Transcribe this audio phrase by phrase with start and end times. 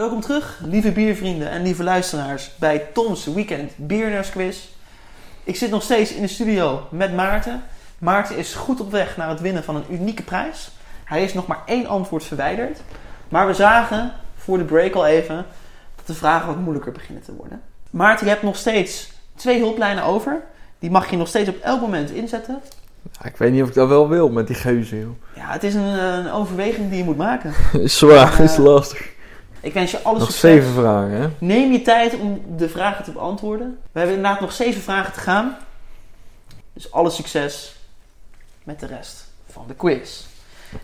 [0.00, 4.68] Welkom terug, lieve biervrienden en lieve luisteraars, bij Tom's Weekend Bierners Quiz.
[5.44, 7.62] Ik zit nog steeds in de studio met Maarten.
[7.98, 10.70] Maarten is goed op weg naar het winnen van een unieke prijs.
[11.04, 12.80] Hij is nog maar één antwoord verwijderd.
[13.28, 15.36] Maar we zagen voor de break al even
[15.96, 17.60] dat de vragen wat moeilijker beginnen te worden.
[17.90, 20.42] Maarten, je hebt nog steeds twee hulplijnen over.
[20.78, 22.60] Die mag je nog steeds op elk moment inzetten.
[23.20, 25.10] Ja, ik weet niet of ik dat wel wil met die geuzen, joh.
[25.36, 27.54] Ja, het is een, een overweging die je moet maken.
[27.88, 28.62] Zwaar, is Ja.
[28.62, 29.09] lastig.
[29.60, 30.50] Ik wens je alles Nog succes.
[30.50, 31.28] zeven vragen, hè?
[31.38, 33.78] Neem je tijd om de vragen te beantwoorden.
[33.92, 35.56] We hebben inderdaad nog zeven vragen te gaan.
[36.72, 37.74] Dus alle succes
[38.62, 40.24] met de rest van de quiz.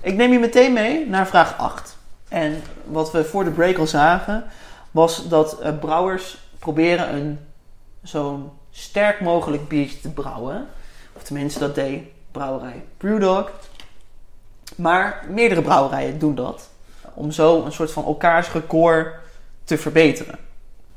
[0.01, 1.97] Ik neem je meteen mee naar vraag 8.
[2.29, 4.45] En wat we voor de break al zagen,
[4.91, 7.38] was dat eh, brouwers proberen een
[8.02, 10.66] zo'n sterk mogelijk biertje te brouwen.
[11.13, 12.02] Of tenminste, dat deed
[12.33, 13.51] brouwerij Brewdog.
[14.77, 16.69] Maar meerdere brouwerijen doen dat.
[17.17, 19.15] Om zo een soort van elkaars record
[19.65, 20.39] te verbeteren.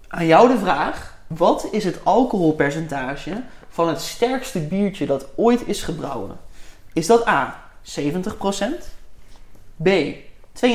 [0.07, 5.83] Aan jou de vraag: wat is het alcoholpercentage van het sterkste biertje dat ooit is
[5.83, 6.37] gebrouwen?
[6.93, 7.91] Is dat A 70%,
[9.83, 9.89] B
[10.53, 10.67] 72,9%,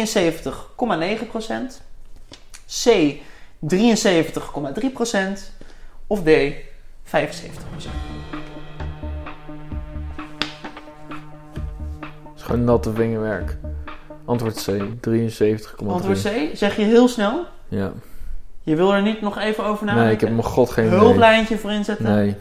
[2.83, 3.17] C
[3.61, 3.71] 73,3%
[6.07, 6.31] of D 75%?
[12.23, 13.57] Het is gewoon natte vingerwerk.
[14.25, 14.71] Antwoord C,
[15.09, 15.87] 73,3.
[15.87, 17.47] Antwoord C, zeg je heel snel.
[17.69, 17.93] Ja.
[18.63, 20.05] Je wil er niet nog even over nadenken?
[20.05, 22.05] Nee, ik heb mijn god geen hulplijntje voor inzetten.
[22.15, 22.37] Nee.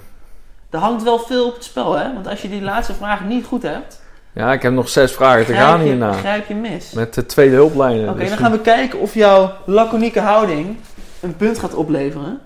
[0.69, 2.13] Er hangt wel veel op het spel, hè?
[2.13, 4.01] Want als je die laatste vraag niet goed hebt,
[4.33, 6.11] Ja, ik heb nog zes vragen te gaan je, hierna.
[6.13, 6.91] grijp je mis.
[6.91, 8.09] Met de tweede hulplijnen.
[8.09, 10.77] Oké, dus dan gaan we kijken of jouw laconieke houding
[11.21, 12.39] een punt gaat opleveren.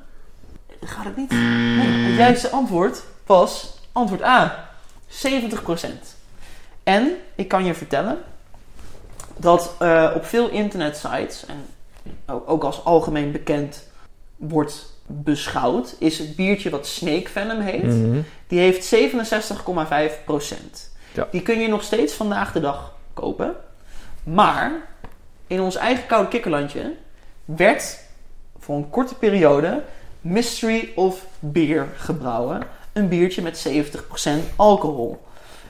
[0.82, 1.32] Gaat het niet?
[1.32, 4.66] Nee, het juiste antwoord was antwoord A.
[5.08, 6.16] 70%.
[6.84, 8.18] En ik kan je vertellen
[9.38, 11.66] dat eh, op veel internetsites, en
[12.46, 13.88] ook als algemeen bekend
[14.36, 17.84] wordt beschouwd, is het biertje wat Snake Venom heet.
[17.84, 18.20] Mhm.
[18.48, 20.92] Die heeft 67,5%.
[21.14, 21.28] Ja.
[21.32, 23.56] Die kun je nog steeds vandaag de dag kopen.
[24.24, 24.72] Maar
[25.48, 26.94] in ons eigen koude kikkerlandje
[27.46, 28.00] werd
[28.60, 29.84] voor een korte periode
[30.22, 32.62] Mystery of Beer gebrouwen.
[32.94, 35.26] Een biertje met 70% alcohol.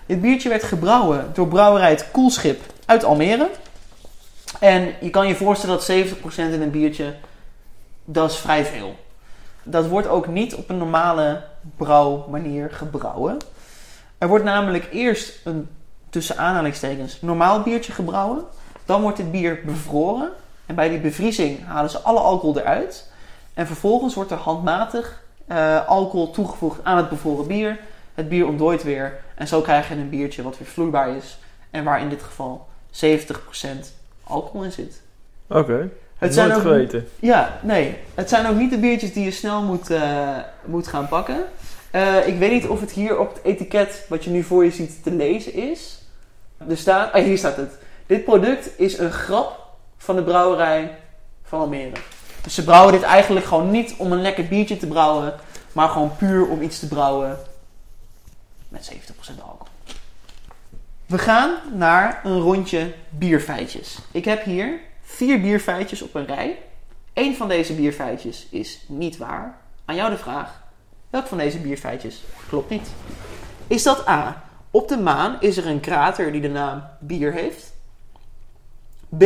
[0.05, 3.49] Dit biertje werd gebrouwen door brouwerij het Koelschip uit Almere.
[4.59, 7.15] En je kan je voorstellen dat 70% in een biertje,
[8.05, 8.95] dat is vrij veel.
[9.63, 11.43] Dat wordt ook niet op een normale
[11.75, 13.37] brouwmanier gebrouwen.
[14.17, 15.69] Er wordt namelijk eerst een,
[16.09, 18.43] tussen aanhalingstekens, normaal biertje gebrouwen.
[18.85, 20.31] Dan wordt het bier bevroren.
[20.65, 23.11] En bij die bevriezing halen ze alle alcohol eruit.
[23.53, 27.79] En vervolgens wordt er handmatig eh, alcohol toegevoegd aan het bevroren bier.
[28.13, 29.19] Het bier ontdooit weer.
[29.35, 31.37] En zo krijg je een biertje wat weer vloeibaar is.
[31.71, 33.07] En waar in dit geval 70%
[34.27, 35.01] alcohol in zit.
[35.47, 35.89] Oké.
[36.17, 37.07] Het zijn ook geweten.
[37.19, 37.97] ja, nee.
[38.15, 41.45] Het zijn ook niet de biertjes die je snel moet, eh, moet gaan pakken.
[41.91, 44.71] Eh, ik weet niet of het hier op het etiket, wat je nu voor je
[44.71, 46.01] ziet, te lezen is.
[46.69, 47.71] Er staat, ah, hier staat het.
[48.05, 49.67] Dit product is een grap
[49.97, 50.97] van de brouwerij
[51.43, 51.95] van Almere.
[52.41, 55.33] Dus ze brouwen dit eigenlijk gewoon niet om een lekker biertje te brouwen,
[55.71, 57.37] maar gewoon puur om iets te brouwen
[58.69, 59.56] met 70% alcohol.
[61.07, 63.97] We gaan naar een rondje bierfeitjes.
[64.11, 66.59] Ik heb hier vier bierfeitjes op een rij.
[67.13, 69.57] Eén van deze bierfeitjes is niet waar.
[69.85, 70.63] Aan jou de vraag:
[71.09, 72.89] welk van deze bierfeitjes klopt niet?
[73.67, 74.43] Is dat A?
[74.71, 77.73] Op de maan is er een krater die de naam Bier heeft.
[79.17, 79.23] B.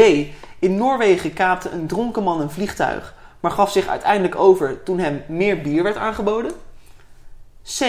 [0.59, 5.23] In Noorwegen kaapte een dronken man een vliegtuig, maar gaf zich uiteindelijk over toen hem
[5.27, 6.51] meer bier werd aangeboden.
[7.63, 7.81] C.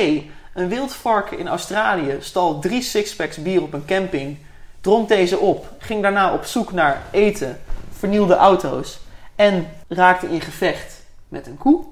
[0.55, 4.39] Een wild varken in Australië stal drie sixpacks bier op een camping,
[4.81, 7.61] dronk deze op, ging daarna op zoek naar eten,
[7.93, 9.01] vernielde auto's
[9.35, 11.85] en raakte in gevecht met een koe?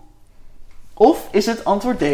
[0.95, 2.05] Of is het antwoord D?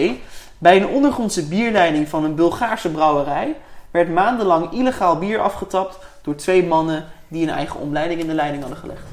[0.58, 3.56] Bij een ondergrondse bierleiding van een Bulgaarse brouwerij
[3.90, 8.62] werd maandenlang illegaal bier afgetapt door twee mannen die een eigen omleiding in de leiding
[8.62, 9.06] hadden gelegd.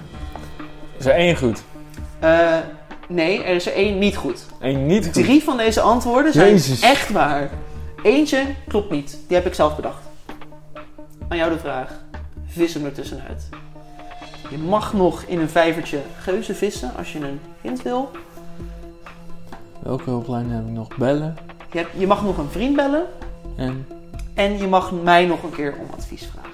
[0.98, 1.64] Is er één goed?
[2.20, 2.58] Eh,
[3.08, 4.46] nee, er is er één niet goed.
[4.60, 5.14] Eén niet goed.
[5.14, 6.82] Drie van deze antwoorden zijn Jezus.
[6.82, 7.50] echt waar.
[8.04, 9.18] Eentje klopt niet.
[9.28, 10.02] Die heb ik zelf bedacht.
[11.28, 11.92] Aan jou de vraag.
[12.48, 13.50] Vis hem er tussenuit.
[14.50, 18.12] Je mag nog in een vijvertje geuzen vissen als je een hint wil.
[19.80, 20.96] Welke hulplijn heb ik nog?
[20.98, 21.38] Bellen.
[21.72, 23.06] Je, hebt- je mag nog een vriend bellen.
[23.58, 23.88] En
[24.34, 26.52] En je mag mij nog een keer om advies vragen.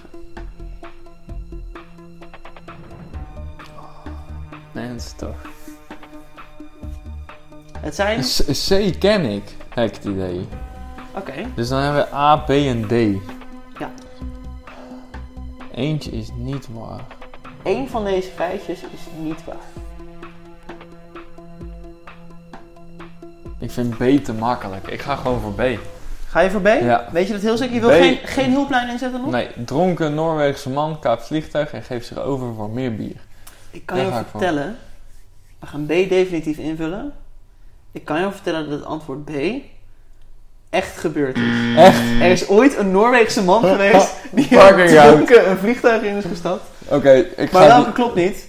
[4.71, 5.35] Nee, dat is toch.
[7.81, 8.21] Het zijn...
[8.67, 9.43] C, ken ik,
[9.73, 10.47] heb ik het idee.
[11.15, 11.33] Oké.
[11.55, 12.91] Dus dan hebben we A, B en D.
[13.79, 13.91] Ja.
[15.73, 17.01] Eentje is niet waar.
[17.63, 19.55] Eén van deze feitjes is niet waar.
[23.59, 24.87] Ik vind B te makkelijk.
[24.87, 25.79] Ik ga gewoon voor B.
[26.27, 26.67] Ga je voor B?
[26.67, 27.07] Ja.
[27.11, 27.73] Weet je dat heel zeker?
[27.73, 29.31] Je wil geen, geen hulplijn inzetten nog?
[29.31, 33.15] Nee, dronken Noorwegse man kaapt vliegtuig en geeft zich over voor meer bier.
[33.71, 34.77] Ik kan Daar je vertellen,
[35.59, 37.13] we gaan B definitief invullen.
[37.91, 39.31] Ik kan je vertellen dat het antwoord B
[40.69, 41.75] echt gebeurd is.
[41.75, 41.99] Echt?
[42.21, 46.63] Er is ooit een Noorweegse man geweest die dronken een vliegtuig in is gestapt.
[46.87, 47.67] Oké, ik Maar ga...
[47.67, 48.47] welke klopt niet?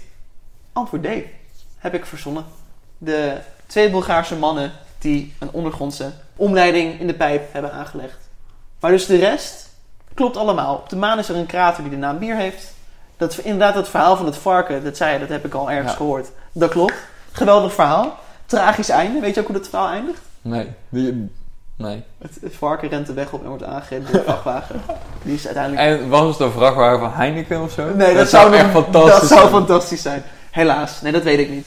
[0.72, 1.06] Antwoord D.
[1.78, 2.44] Heb ik verzonnen.
[2.98, 8.18] De twee Bulgaarse mannen die een ondergrondse omleiding in de pijp hebben aangelegd.
[8.80, 9.68] Maar dus de rest
[10.14, 10.74] klopt allemaal.
[10.74, 12.72] Op de maan is er een krater die de naam Bier heeft.
[13.16, 15.70] Dat is inderdaad het verhaal van het varken, dat zei je, dat heb ik al
[15.70, 15.96] ergens Ja.
[15.96, 16.28] gehoord.
[16.52, 16.94] Dat klopt.
[17.32, 18.18] Geweldig verhaal.
[18.50, 19.20] Tragisch einde.
[19.20, 20.20] Weet je ook hoe dat verhaal eindigt?
[20.42, 21.30] Nee, die...
[21.76, 22.02] Nee.
[22.18, 24.80] Het, het varken rent de weg op en wordt aangereden door een vrachtwagen.
[25.22, 26.02] Die is uiteindelijk...
[26.02, 27.94] En was het een vrachtwagen van Heineken of zo?
[27.94, 29.52] Nee, dat, zou, echt nog- fantastisch Dat zou zijn.
[29.52, 30.22] fantastisch zijn.
[30.50, 31.66] Helaas, nee, dat weet ik niet.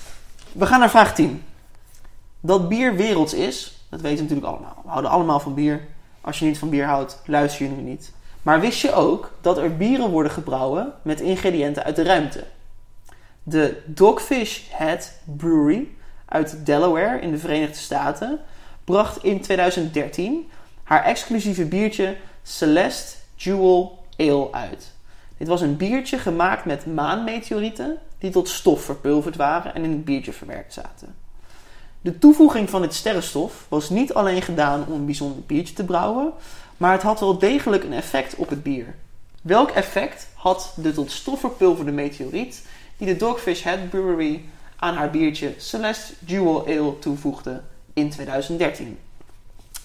[0.51, 1.43] We gaan naar vraag 10.
[2.39, 4.81] Dat bier werelds is, dat weten we natuurlijk allemaal.
[4.83, 5.81] We houden allemaal van bier.
[6.21, 8.11] Als je niet van bier houdt, luister je nu niet.
[8.41, 12.43] Maar wist je ook dat er bieren worden gebrouwen met ingrediënten uit de ruimte?
[13.43, 15.87] De Dogfish Head Brewery
[16.33, 18.39] uit Delaware in de Verenigde Staten
[18.83, 20.49] bracht in 2013
[20.83, 24.91] haar exclusieve biertje Celeste Jewel Ale uit.
[25.37, 30.05] Dit was een biertje gemaakt met maanmeteorieten die tot stof verpulverd waren en in het
[30.05, 31.15] biertje verwerkt zaten.
[32.01, 36.33] De toevoeging van dit sterrenstof was niet alleen gedaan om een bijzonder biertje te brouwen,
[36.77, 38.95] maar het had wel degelijk een effect op het bier.
[39.41, 42.65] Welk effect had de tot stof verpulverde meteoriet
[42.97, 44.43] die de Dogfish Head Brewery
[44.83, 47.61] aan haar biertje Celeste Jewel Ale toevoegde
[47.93, 48.99] in 2013?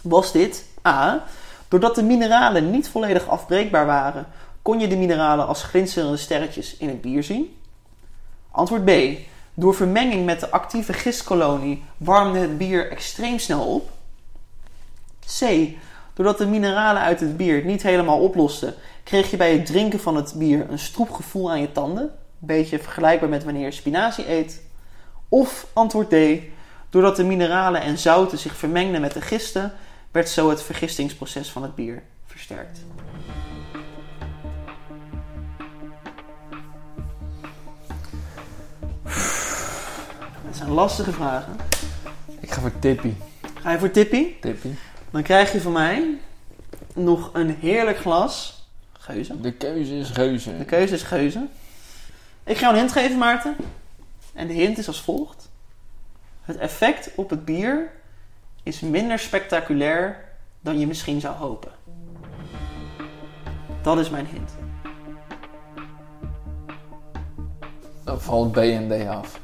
[0.02, 1.24] Was dit A.
[1.68, 4.26] Doordat de mineralen niet volledig afbreekbaar waren,
[4.62, 7.56] kon je de mineralen als glinsterende sterretjes in het bier zien?
[8.50, 8.90] Antwoord B.
[9.54, 13.90] Door vermenging met de actieve gistkolonie warmde het bier extreem snel op.
[15.38, 15.68] C.
[16.14, 18.74] Doordat de mineralen uit het bier niet helemaal oplosten,
[19.04, 22.10] kreeg je bij het drinken van het bier een stroep gevoel aan je tanden.
[22.38, 24.66] Beetje vergelijkbaar met wanneer je spinazie eet.
[25.28, 26.14] Of antwoord D.
[26.90, 29.72] Doordat de mineralen en zouten zich vermengden met de gisten,
[30.10, 32.80] werd zo het vergistingsproces van het bier versterkt.
[40.44, 41.56] Dat zijn lastige vragen.
[42.40, 43.12] Ik ga voor Tippy.
[43.60, 44.40] Ga je voor Tippy?
[44.40, 44.68] Tippy.
[45.10, 46.18] Dan krijg je van mij
[46.94, 48.66] nog een heerlijk glas.
[48.92, 49.40] Geuze.
[49.40, 50.58] De keuze is reuze.
[50.58, 51.46] De keuze is geuze.
[52.44, 53.56] Ik ga jou een hint geven, Maarten.
[54.38, 55.50] En de hint is als volgt.
[56.40, 57.90] Het effect op het bier
[58.62, 60.24] is minder spectaculair
[60.60, 61.72] dan je misschien zou hopen.
[63.82, 64.50] Dat is mijn hint.
[68.04, 69.40] Dan valt B en D af.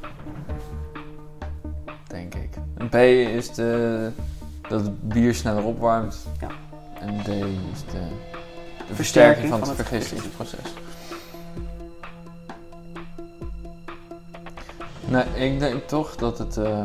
[2.07, 2.49] Denk ik.
[2.89, 4.11] B is de,
[4.69, 6.25] dat het bier sneller opwarmt.
[6.39, 6.49] Ja.
[6.99, 8.07] En D is de,
[8.87, 10.73] de Versterking versterking van van het het vergistingsproces.
[15.07, 16.83] Nee, ik denk toch dat het eh,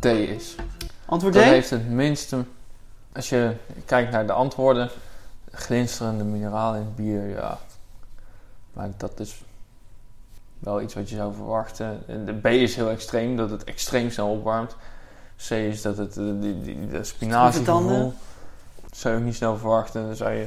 [0.00, 0.54] D is.
[1.04, 1.46] Antwoord Dat D?
[1.46, 2.44] heeft het minste.
[3.12, 4.90] Als je kijkt naar de antwoorden,
[5.50, 7.58] glinsterende mineralen in het bier, ja.
[8.72, 9.42] Maar dat is
[10.58, 12.02] wel iets wat je zou verwachten.
[12.06, 14.76] En De B is heel extreem, dat het extreem snel opwarmt.
[15.48, 18.14] C is dat het eh, die, die, de tanden.
[18.92, 20.06] zou je ook niet snel verwachten.
[20.06, 20.46] Dan zou je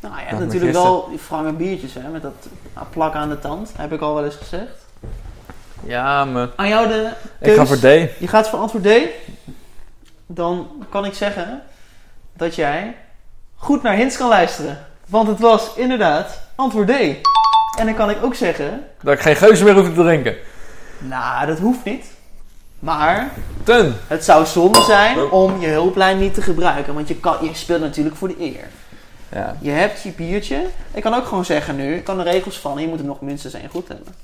[0.00, 2.46] Nou, je hebt Dat natuurlijk wel die frange biertjes hè, met dat
[2.90, 3.72] plak aan de tand.
[3.76, 4.86] Heb ik al wel eens gezegd.
[5.84, 7.10] ja, maar Aan jou de
[7.40, 7.82] ik ga voor D.
[7.82, 8.90] Je gaat voor antwoord D.
[10.26, 11.62] Dan kan ik zeggen
[12.32, 12.96] dat jij
[13.54, 14.78] goed naar hints kan luisteren.
[15.08, 16.90] Want het was inderdaad antwoord D.
[17.78, 20.36] En dan kan ik ook zeggen, Dat ik geen geuze meer hoef te drinken.
[20.98, 22.06] nou dat hoeft niet.
[22.78, 23.30] Maar
[23.64, 23.96] Ten.
[24.06, 26.94] het zou zonde zijn om je hulplijn niet te gebruiken.
[26.94, 28.64] Want je, kan, je speelt natuurlijk voor de eer.
[29.28, 29.56] Ja.
[29.60, 30.66] Je hebt je biertje.
[30.92, 33.20] Ik kan ook gewoon zeggen nu, ik kan de regels van, je moet er nog
[33.20, 34.14] minstens één goed hebben.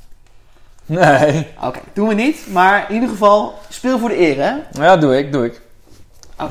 [0.86, 1.46] Nee.
[1.62, 2.46] Oké, doen we niet.
[2.52, 4.82] Maar in ieder geval, speel voor de eer hè.
[4.82, 5.60] Ja, doe ik, doe ik.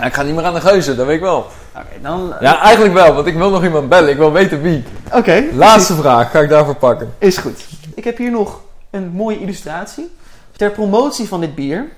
[0.03, 1.47] Ik ga niet meer aan de geuze, dat weet ik wel.
[1.75, 2.33] Oké, dan...
[2.39, 4.09] Ja, eigenlijk wel, want ik wil nog iemand bellen.
[4.09, 4.83] Ik wil weten wie.
[5.13, 7.13] Oké, Laatste vraag, ga ik daarvoor pakken.
[7.17, 7.65] Is goed.
[7.95, 10.11] Ik heb hier nog een mooie illustratie.
[10.51, 11.89] Ter promotie van dit bier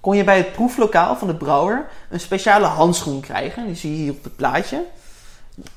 [0.00, 3.66] kon je bij het proeflokaal van de brouwer een speciale handschoen krijgen.
[3.66, 4.82] Die zie je hier op het plaatje.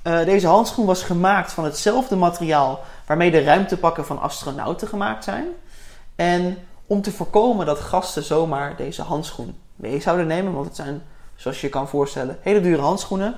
[0.01, 5.47] Eh, deze handschoen was gemaakt van hetzelfde materiaal waarmee de ruimtepakken van astronauten gemaakt zijn.
[6.15, 11.01] En om te voorkomen dat gasten zomaar deze handschoen mee zouden nemen, want het zijn,
[11.35, 13.35] zoals je je kan voorstellen, hele dure handschoenen,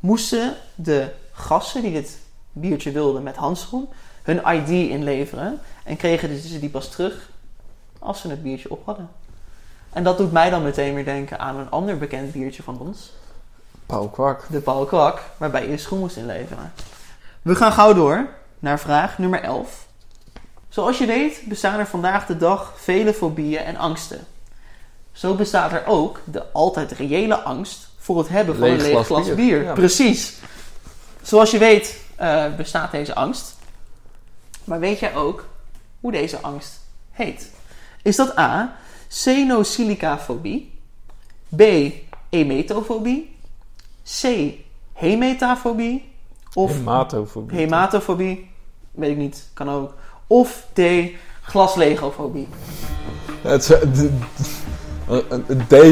[0.00, 2.18] moesten de gasten die dit
[2.52, 3.88] biertje wilden met handschoen
[4.22, 7.30] hun ID inleveren en kregen ze die pas terug
[7.98, 9.08] als ze het biertje op hadden.
[9.92, 13.12] En dat doet mij dan meteen weer denken aan een ander bekend biertje van ons.
[13.86, 14.46] Paul Kwak.
[14.50, 16.72] De Paul Kwak, waarbij je schoen moest inleveren.
[17.42, 19.86] We gaan gauw door naar vraag nummer 11.
[20.68, 24.26] Zoals je weet bestaan er vandaag de dag vele fobieën en angsten.
[25.12, 29.06] Zo bestaat er ook de altijd reële angst voor het hebben van Leeg een leeg
[29.06, 29.34] glas bier.
[29.34, 29.62] bier.
[29.62, 29.72] Ja.
[29.72, 30.34] Precies.
[31.22, 33.56] Zoals je weet eh, bestaat deze angst.
[34.64, 35.44] Maar weet jij ook
[36.00, 37.50] hoe deze angst heet?
[38.02, 38.76] Is dat A.
[39.08, 40.78] Xenosilicafobie?
[41.56, 41.62] B.
[42.30, 43.36] Emetofobie?
[44.20, 44.54] C.
[44.92, 46.12] Hemetafobie?
[46.54, 47.58] Of Hematofobie.
[47.58, 48.50] hematofobie?
[48.90, 49.94] Weet ik niet, kan ook.
[50.26, 50.80] Of D.
[51.42, 52.48] Glaslegofobie.
[53.42, 54.10] Het zou- d-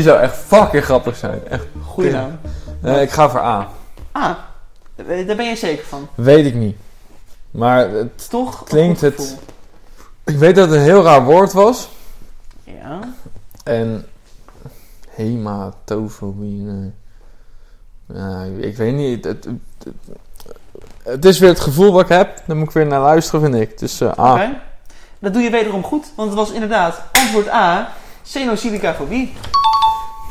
[0.03, 1.47] zou echt fucking grappig zijn.
[1.47, 1.67] Echt.
[1.85, 2.39] Goeie naam.
[2.83, 3.69] Eh, ik ga voor A.
[4.13, 4.37] Ah,
[4.97, 6.09] daar ben je zeker van.
[6.15, 6.77] Weet ik niet.
[7.51, 8.65] Maar het, Toch?
[8.65, 9.37] Klinkt het-
[10.25, 11.89] ik weet dat het een heel raar woord was.
[12.65, 13.01] Ja.
[13.65, 14.07] En
[15.09, 16.61] hematofobie.
[16.61, 16.93] nee.
[18.15, 19.25] Ja, ik weet niet.
[19.25, 19.95] Het, het,
[21.03, 22.43] het- is weer het gevoel wat ik heb.
[22.47, 23.79] Daar moet ik weer naar luisteren, vind ik.
[23.79, 24.33] Dus A.
[24.33, 24.61] Oké.
[25.19, 27.93] Dat doe je wederom goed, want het was inderdaad antwoord A.
[28.23, 29.33] Xenosilicafobie.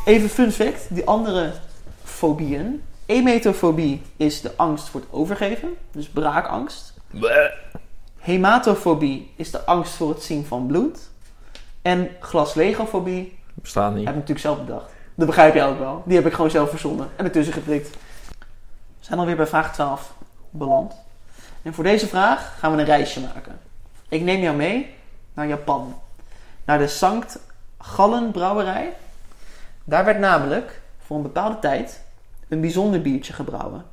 [0.04, 1.52] Even fun fact, die andere
[2.04, 2.82] fobieën.
[3.06, 6.94] Emetofobie is de angst voor het overgeven, dus braakangst.
[8.18, 10.98] Hematofobie is de angst voor het zien van bloed.
[11.82, 13.98] En glaslegofobie Bestaat niet.
[14.06, 14.90] heb ik natuurlijk zelf bedacht.
[15.20, 16.02] Dat begrijp je ook wel.
[16.06, 17.90] Die heb ik gewoon zelf verzonnen en ertussen geprikt.
[17.90, 17.96] We
[19.00, 20.14] zijn alweer bij vraag 12
[20.50, 20.94] beland.
[21.62, 23.60] En voor deze vraag gaan we een reisje maken.
[24.08, 24.94] Ik neem jou mee
[25.34, 26.00] naar Japan.
[26.64, 27.38] Naar de Sankt
[27.78, 28.92] Gallen brouwerij.
[29.84, 32.02] Daar werd namelijk voor een bepaalde tijd
[32.48, 33.84] een bijzonder biertje gebrouwen.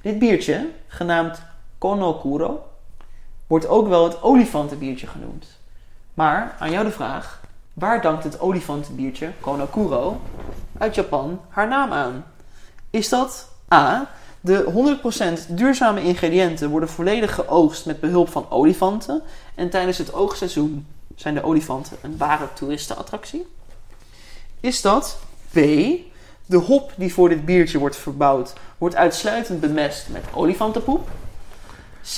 [0.00, 1.42] Dit biertje, genaamd
[1.78, 2.70] Konokuro,
[3.46, 5.46] wordt ook wel het olifantenbiertje genoemd.
[6.14, 7.41] Maar aan jou de vraag:
[7.72, 10.20] waar dankt het olifantenbiertje Konokuro
[10.78, 12.24] uit Japan haar naam aan?
[12.90, 14.10] Is dat A.
[14.40, 14.98] De
[15.50, 19.22] 100% duurzame ingrediënten worden volledig geoogst met behulp van olifanten
[19.54, 20.86] en tijdens het oogstseizoen
[21.16, 23.46] zijn de olifanten een ware toeristenattractie?
[24.60, 25.18] Is dat
[25.50, 25.54] B.
[26.46, 31.08] De hop die voor dit biertje wordt verbouwd wordt uitsluitend bemest met olifantenpoep?
[32.14, 32.16] C.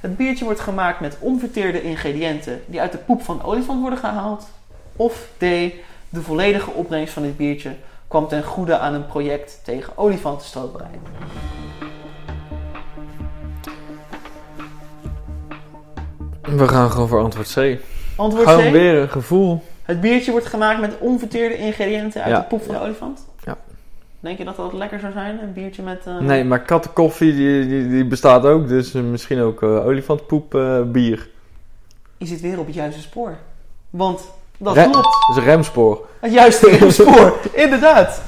[0.00, 4.48] Het biertje wordt gemaakt met onverteerde ingrediënten die uit de poep van olifant worden gehaald?
[5.00, 5.40] Of D.
[6.08, 7.70] De volledige opbrengst van dit biertje
[8.08, 10.90] kwam ten goede aan een project tegen olifantenstroperij.
[16.42, 17.78] We gaan gewoon voor antwoord C.
[18.16, 18.72] Antwoord Gewoon C.
[18.72, 19.62] weer een gevoel.
[19.82, 22.40] Het biertje wordt gemaakt met onverteerde ingrediënten uit Ja.
[22.40, 23.26] de poep van de olifant?
[23.44, 23.56] Ja.
[24.20, 25.42] Denk je dat dat lekker zou zijn?
[25.42, 26.06] Een biertje met...
[26.06, 28.68] eh, Nee, maar kattenkoffie die, die, die bestaat ook.
[28.68, 31.28] Dus eh, misschien ook eh, olifantpoep eh, bier.
[32.18, 33.36] Je zit weer op het juiste spoor.
[33.90, 34.20] Want
[34.60, 35.04] dat Re- klopt.
[35.04, 36.06] Dat is een remspoor.
[36.20, 37.38] Het juiste spoor.
[37.52, 38.22] Inderdaad.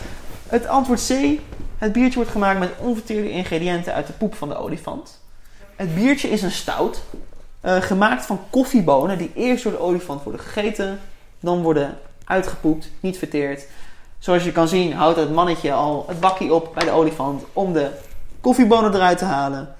[0.49, 1.41] Het antwoord C.
[1.79, 5.21] Het biertje wordt gemaakt met onverteerde ingrediënten uit de poep van de olifant.
[5.77, 7.03] Het biertje is een stout.
[7.61, 11.01] eh, gemaakt van koffiebonen die eerst door de olifant worden gegeten.
[11.41, 13.65] Dan worden uitgepoept, niet verteerd.
[14.19, 17.73] Zoals je kan zien houdt het mannetje al het bakkie op bij de olifant om
[17.73, 17.91] de
[18.41, 19.75] koffiebonen eruit te halen.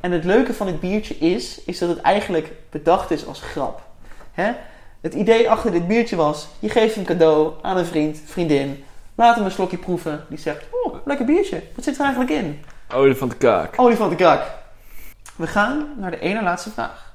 [0.00, 3.80] En het leuke van dit biertje is, is dat het eigenlijk bedacht is als grap.
[4.32, 4.52] Hè?
[5.00, 8.84] Het idee achter dit biertje was, je geeft een cadeau aan een vriend, vriendin.
[9.14, 10.24] Laat hem een slokje proeven.
[10.28, 11.62] Die zegt, oh, lekker biertje.
[11.74, 12.64] Wat zit er eigenlijk in?
[12.94, 13.78] Olifantenkaak.
[13.78, 14.42] Olifantenkak.
[15.36, 17.14] We gaan naar de ene laatste vraag.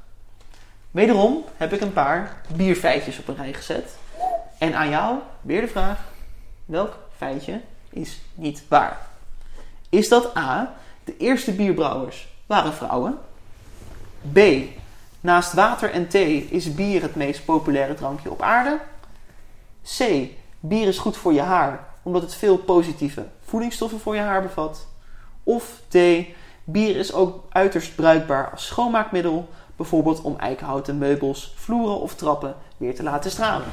[0.92, 3.98] Wederom heb ik een paar bierfeitjes op een rij gezet.
[4.58, 6.00] En aan jou weer de vraag:
[6.66, 8.98] welk feitje is niet waar?
[9.90, 10.74] Is dat A.
[11.04, 13.18] De eerste bierbrouwers waren vrouwen?
[14.34, 14.40] B.
[15.22, 18.80] Naast water en thee is bier het meest populaire drankje op aarde?
[19.98, 20.26] C.
[20.60, 24.88] Bier is goed voor je haar omdat het veel positieve voedingsstoffen voor je haar bevat?
[25.44, 25.98] Of D.
[26.64, 32.96] Bier is ook uiterst bruikbaar als schoonmaakmiddel, bijvoorbeeld om eikenhouten meubels, vloeren of trappen weer
[32.96, 33.68] te laten stralen.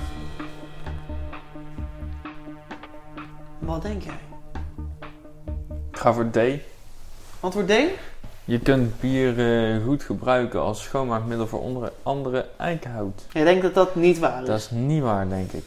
[3.59, 4.19] Wat denk jij?
[5.91, 6.39] Ik ga voor D.
[7.41, 7.73] Antwoord D?
[8.49, 13.23] Je kunt bier eh, goed gebruiken als schoonmaakmiddel voor onder andere eikenhout.
[13.33, 14.49] Jij denkt dat dat niet waar is.
[14.49, 15.65] Dat is niet waar, denk ik.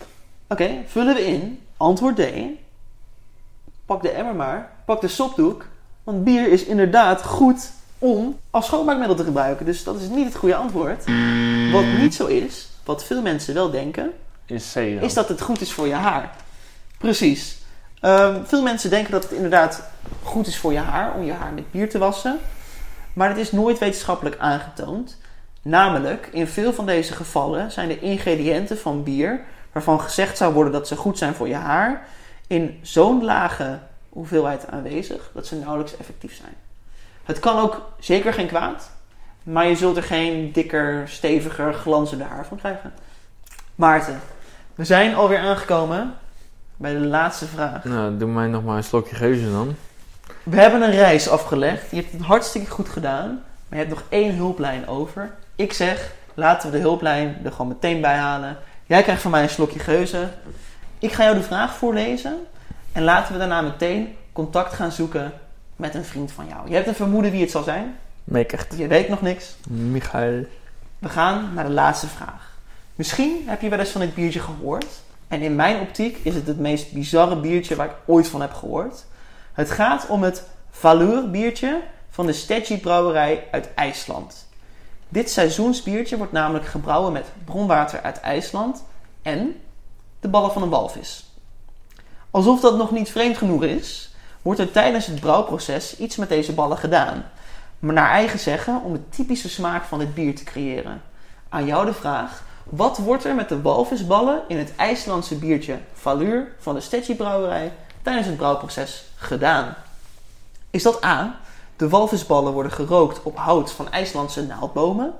[0.47, 1.59] Oké, vullen we in.
[1.77, 2.21] Antwoord D.
[3.85, 4.71] Pak de emmer maar.
[4.85, 5.65] Pak de sopdoek.
[6.03, 9.65] Want bier is inderdaad goed om als schoonmaakmiddel te gebruiken.
[9.65, 11.03] Dus dat is niet het goede antwoord.
[11.71, 14.11] Wat niet zo is, wat veel mensen wel denken,
[14.45, 16.35] Is is dat het goed is voor je haar.
[16.97, 17.57] Precies.
[17.99, 19.83] Ehm, veel mensen denken dat het inderdaad
[20.23, 22.39] goed is voor je haar om je haar met bier te wassen.
[23.13, 25.17] Maar het is nooit wetenschappelijk aangetoond.
[25.61, 29.41] Namelijk, in veel van deze gevallen zijn de ingrediënten van bier
[29.71, 32.07] waarvan gezegd zou worden dat ze goed zijn voor je haar,
[32.47, 36.53] in zo'n lage hoeveelheid aanwezig dat ze nauwelijks effectief zijn.
[37.23, 38.91] Het kan ook zeker geen kwaad,
[39.43, 42.93] maar je zult er geen dikker, steviger, glanzende haar van krijgen.
[43.75, 44.19] Maarten,
[44.75, 46.13] we zijn alweer aangekomen
[46.77, 47.83] bij de laatste vraag.
[47.83, 49.75] Nou, doe mij nog maar een slokje geuzen dan.
[50.43, 51.89] We hebben een reis afgelegd.
[51.89, 53.43] Je hebt het hartstikke goed gedaan.
[53.71, 55.33] Maar je hebt nog één hulplijn over.
[55.55, 58.57] Ik zeg, laten we de hulplijn er gewoon meteen bij halen.
[58.85, 60.31] Jij krijgt van mij een slokje geuzen.
[60.99, 62.37] Ik ga jou de vraag voorlezen.
[62.91, 65.33] En laten we daarna meteen contact gaan zoeken
[65.75, 66.69] met een vriend van jou.
[66.69, 67.95] Je hebt een vermoeden wie het zal zijn.
[68.23, 68.77] Mekkert.
[68.77, 69.55] Je weet nog niks.
[69.67, 70.45] Michael.
[70.99, 72.51] We gaan naar de laatste vraag.
[72.95, 74.87] Misschien heb je wel eens van dit biertje gehoord.
[75.27, 78.53] En in mijn optiek is het het meest bizarre biertje waar ik ooit van heb
[78.53, 79.05] gehoord.
[79.53, 84.47] Het gaat om het Valur biertje van de Steggy brouwerij uit IJsland.
[85.09, 88.83] Dit seizoensbiertje wordt namelijk gebrouwen met bronwater uit IJsland
[89.21, 89.61] en
[90.19, 91.33] de ballen van een walvis.
[92.31, 96.53] Alsof dat nog niet vreemd genoeg is, wordt er tijdens het brouwproces iets met deze
[96.53, 97.25] ballen gedaan.
[97.79, 101.01] Maar naar eigen zeggen om de typische smaak van dit bier te creëren.
[101.49, 106.51] Aan jou de vraag, wat wordt er met de walvisballen in het IJslandse biertje Valur
[106.59, 109.75] van de Stetty brouwerij tijdens het brouwproces gedaan?
[110.69, 111.39] Is dat A.
[111.75, 115.13] De walvisballen worden gerookt op hout van IJslandse naaldbomen?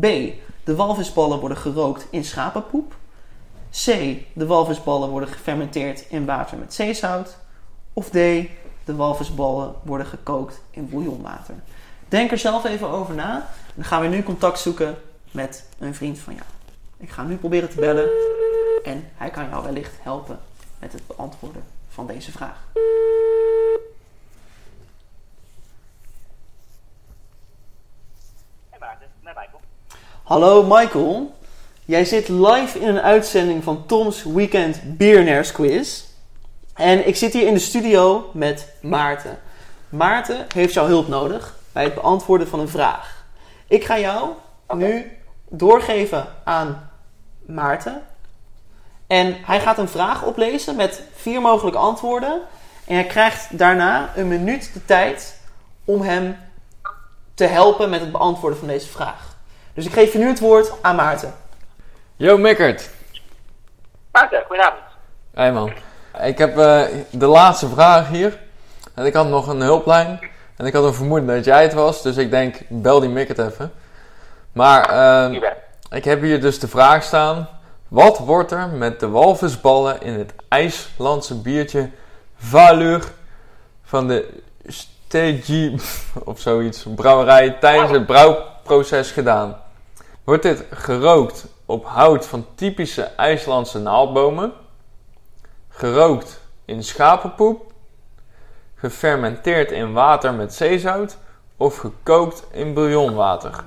[0.00, 0.06] B.
[0.64, 2.94] De walvisballen worden gerookt in schapenpoep?
[3.70, 3.86] C.
[4.32, 7.36] De walvisballen worden gefermenteerd in water met zeezout?
[7.92, 8.12] Of D.
[8.12, 11.54] De walvisballen worden gekookt in bouillonwater?
[12.08, 13.48] Denk er zelf even over na.
[13.74, 14.96] Dan gaan we nu contact zoeken
[15.30, 16.46] met een vriend van jou.
[16.96, 18.08] Ik ga nu proberen te bellen
[18.84, 20.38] en hij kan jou wellicht helpen
[20.78, 22.56] met het beantwoorden van deze vraag.
[28.70, 29.60] Hey Maarten, met Michael.
[30.22, 31.34] Hallo Michael,
[31.84, 36.04] jij zit live in een uitzending van Tom's Weekend Billionaires Quiz.
[36.74, 39.38] En ik zit hier in de studio met Maarten.
[39.88, 43.24] Maarten heeft jouw hulp nodig bij het beantwoorden van een vraag.
[43.66, 44.30] Ik ga jou
[44.74, 45.18] nu
[45.48, 46.90] doorgeven aan
[47.46, 48.02] Maarten.
[49.08, 52.40] En hij gaat een vraag oplezen met vier mogelijke antwoorden.
[52.86, 55.40] En hij krijgt daarna een minuut de tijd
[55.84, 56.36] om hem
[57.34, 59.36] te helpen met het beantwoorden van deze vraag.
[59.74, 61.34] Dus ik geef je nu het woord aan Maarten.
[62.16, 62.90] Yo, Mikkert.
[64.12, 64.82] Maarten, goedenavond.
[65.34, 65.72] Hey man.
[66.22, 68.38] Ik heb eh, de laatste vraag hier.
[68.94, 70.20] En ik had nog een hulplijn.
[70.56, 72.02] En ik had een vermoeden dat jij het was.
[72.02, 73.72] Dus ik denk, bel die Mikkert even.
[74.52, 75.96] Maar ehm, Hier ben ik.
[75.96, 77.48] ik heb hier dus de vraag staan.
[77.88, 81.90] Wat wordt er met de walvisballen in het IJslandse biertje
[82.36, 83.12] Valur
[83.82, 85.80] van de Stegi
[86.24, 89.56] of zoiets brouwerij tijdens het brouwproces gedaan?
[90.24, 94.52] Wordt dit gerookt op hout van typische IJslandse naaldbomen?
[95.68, 97.72] Gerookt in schapenpoep?
[98.74, 101.16] Gefermenteerd in water met zeezout?
[101.56, 103.64] Of gekookt in bouillonwater?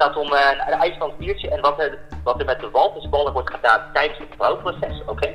[0.00, 3.50] Gaat om eh, een IJslands biertje en wat er, wat er met de walvisballen wordt
[3.50, 5.02] gedaan tijdens het brouwproces.
[5.06, 5.32] Oké.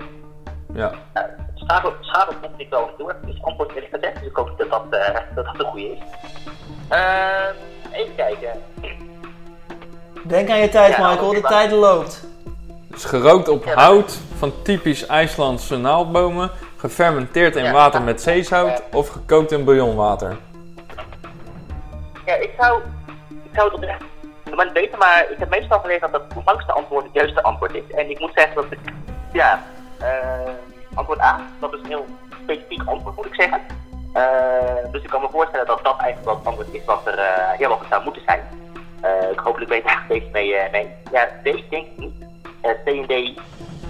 [0.74, 0.92] Ja.
[1.14, 1.24] Uh,
[1.54, 3.16] schade, schade komt niet wel door.
[3.26, 4.20] Dus antwoord eerlijk gezegd.
[4.20, 5.98] Dus ik hoop dat dat, eh, dat, dat de goede is.
[6.90, 7.54] Ehm,
[7.92, 8.62] even kijken.
[10.24, 11.34] Denk aan je tijd, Ja, Michael.
[11.34, 12.28] De tijd loopt.
[12.88, 13.74] Dus gerookt op Ja.
[13.74, 17.72] hout van typisch IJslandse naaldbomen, gefermenteerd in Ja.
[17.72, 20.38] water met zeezout of gekookt in bouillonwater.
[22.26, 22.82] Ja, ik zou,
[23.30, 24.04] ik zou het oprecht
[24.56, 27.92] maar weten, maar ik heb meestal geleerd dat het langste antwoord het juiste antwoord is.
[27.92, 28.80] En ik moet zeggen dat ik,
[29.32, 29.64] ja,
[30.00, 30.52] eh,
[30.94, 32.06] antwoord A, dat is een heel
[32.44, 33.62] specifiek antwoord moet ik zeggen.
[34.14, 37.18] Eh, dus ik kan me voorstellen dat dat eigenlijk wel het antwoord is wat er
[37.18, 38.42] eh het zou moeten zijn.
[39.02, 40.88] Eh, ik hopelijk weet ik deze mee, eh, mee.
[41.12, 42.14] Ja, D denk ik niet.
[42.62, 43.40] Eh, C en D, C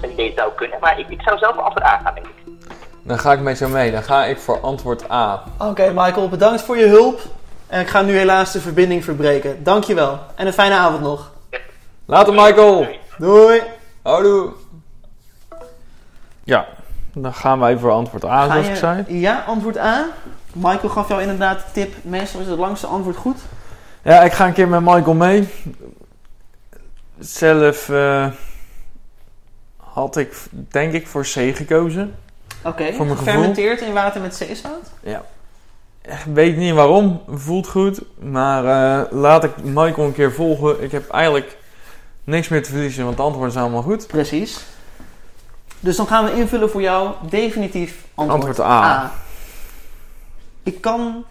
[0.02, 2.34] en D zou kunnen, maar ik, ik zou zelf voor antwoord A gaan, denk ik.
[3.02, 3.92] Dan ga ik met jou mee.
[3.92, 5.44] Dan ga ik voor antwoord A.
[5.60, 7.22] Oké, Michael, bedankt voor je hulp.
[7.68, 9.64] En ik ga nu helaas de verbinding verbreken.
[9.64, 10.20] Dankjewel.
[10.36, 11.32] En een fijne avond nog.
[12.06, 12.88] Later Michael!
[13.18, 13.62] Doei.
[14.02, 14.52] Houdoe!
[16.44, 16.66] Ja,
[17.14, 19.04] dan gaan wij voor antwoord A Ga zoals je- ik zei.
[19.08, 20.06] Ja, antwoord A.
[20.54, 21.94] Michael gaf jou inderdaad de tip.
[22.02, 23.38] Meestal is het langste antwoord goed.
[24.02, 25.50] Ja, ik ga een keer met Michael mee.
[27.20, 28.28] Zelf eh,
[29.78, 30.36] had ik
[30.70, 32.16] denk ik voor C gekozen.
[32.64, 33.16] Oké, gevoel.
[33.16, 34.88] gefermenteerd in water met zeezout.
[35.02, 35.18] Ik
[36.34, 38.02] weet niet waarom, voelt goed.
[38.20, 40.84] Maar eh, laat ik Michael een keer volgen.
[40.84, 41.58] Ik heb eigenlijk
[42.24, 44.08] niks meer te verliezen, want de antwoorden zijn allemaal goed.
[44.08, 44.60] Precies.
[45.80, 49.12] Dus dan gaan we invullen voor jou definitief antwoord, Antwoord A.
[50.64, 51.26] Ik kan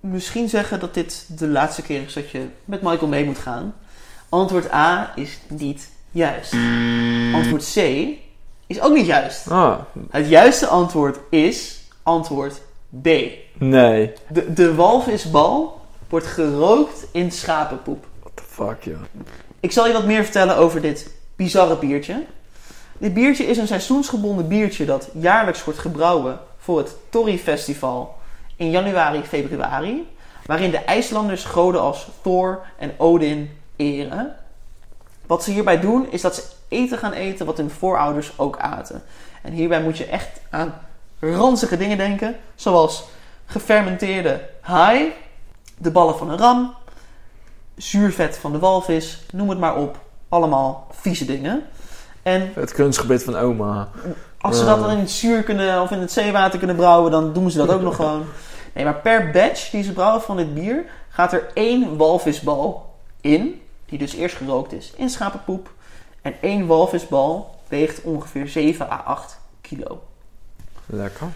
[0.00, 3.74] misschien zeggen dat dit de laatste keer is dat je met Michael mee moet gaan.
[4.28, 6.52] Antwoord A is niet juist.
[7.34, 7.76] Antwoord C
[8.66, 9.50] is ook niet juist.
[9.50, 9.78] Ah,
[10.10, 12.60] Het juiste antwoord is antwoord
[13.02, 13.08] B.
[13.68, 14.12] nee.
[14.28, 18.06] De, de walvisbal wordt gerookt in schapenpoep.
[18.20, 19.00] What the fuck, joh.
[19.60, 22.24] Ik zal je wat meer vertellen over dit bizarre biertje.
[22.98, 28.14] Dit biertje is een seizoensgebonden biertje dat jaarlijks wordt gebrouwen voor het Torri Festival
[28.56, 30.08] in januari, februari.
[30.46, 34.36] Waarin de IJslanders goden als Thor en Odin eren.
[35.26, 39.02] Wat ze hierbij doen is dat ze eten gaan eten wat hun voorouders ook aten.
[39.42, 40.74] En hierbij moet je echt aan
[41.20, 42.36] ranzige dingen denken.
[42.54, 43.04] Zoals
[43.50, 45.12] gefermenteerde haai,
[45.78, 46.74] de ballen van een ram,
[47.76, 49.98] zuurvet van de walvis, noem het maar op.
[50.28, 51.62] Allemaal vieze dingen.
[52.22, 53.88] En Het kunstgebied van oma.
[54.40, 57.32] als ze dat dan in het zuur kunnen of in het zeewater kunnen brouwen, dan
[57.32, 58.24] doen ze dat ook nog gewoon.
[58.72, 63.62] Nee, maar per batch die ze brouwen van dit bier gaat er één walvisbal in,
[63.86, 65.70] die dus eerst gerookt is in schapenpoep.
[66.22, 70.02] En één walvisbal weegt ongeveer 7 à 8 kilo.
[70.86, 71.26] Lekker.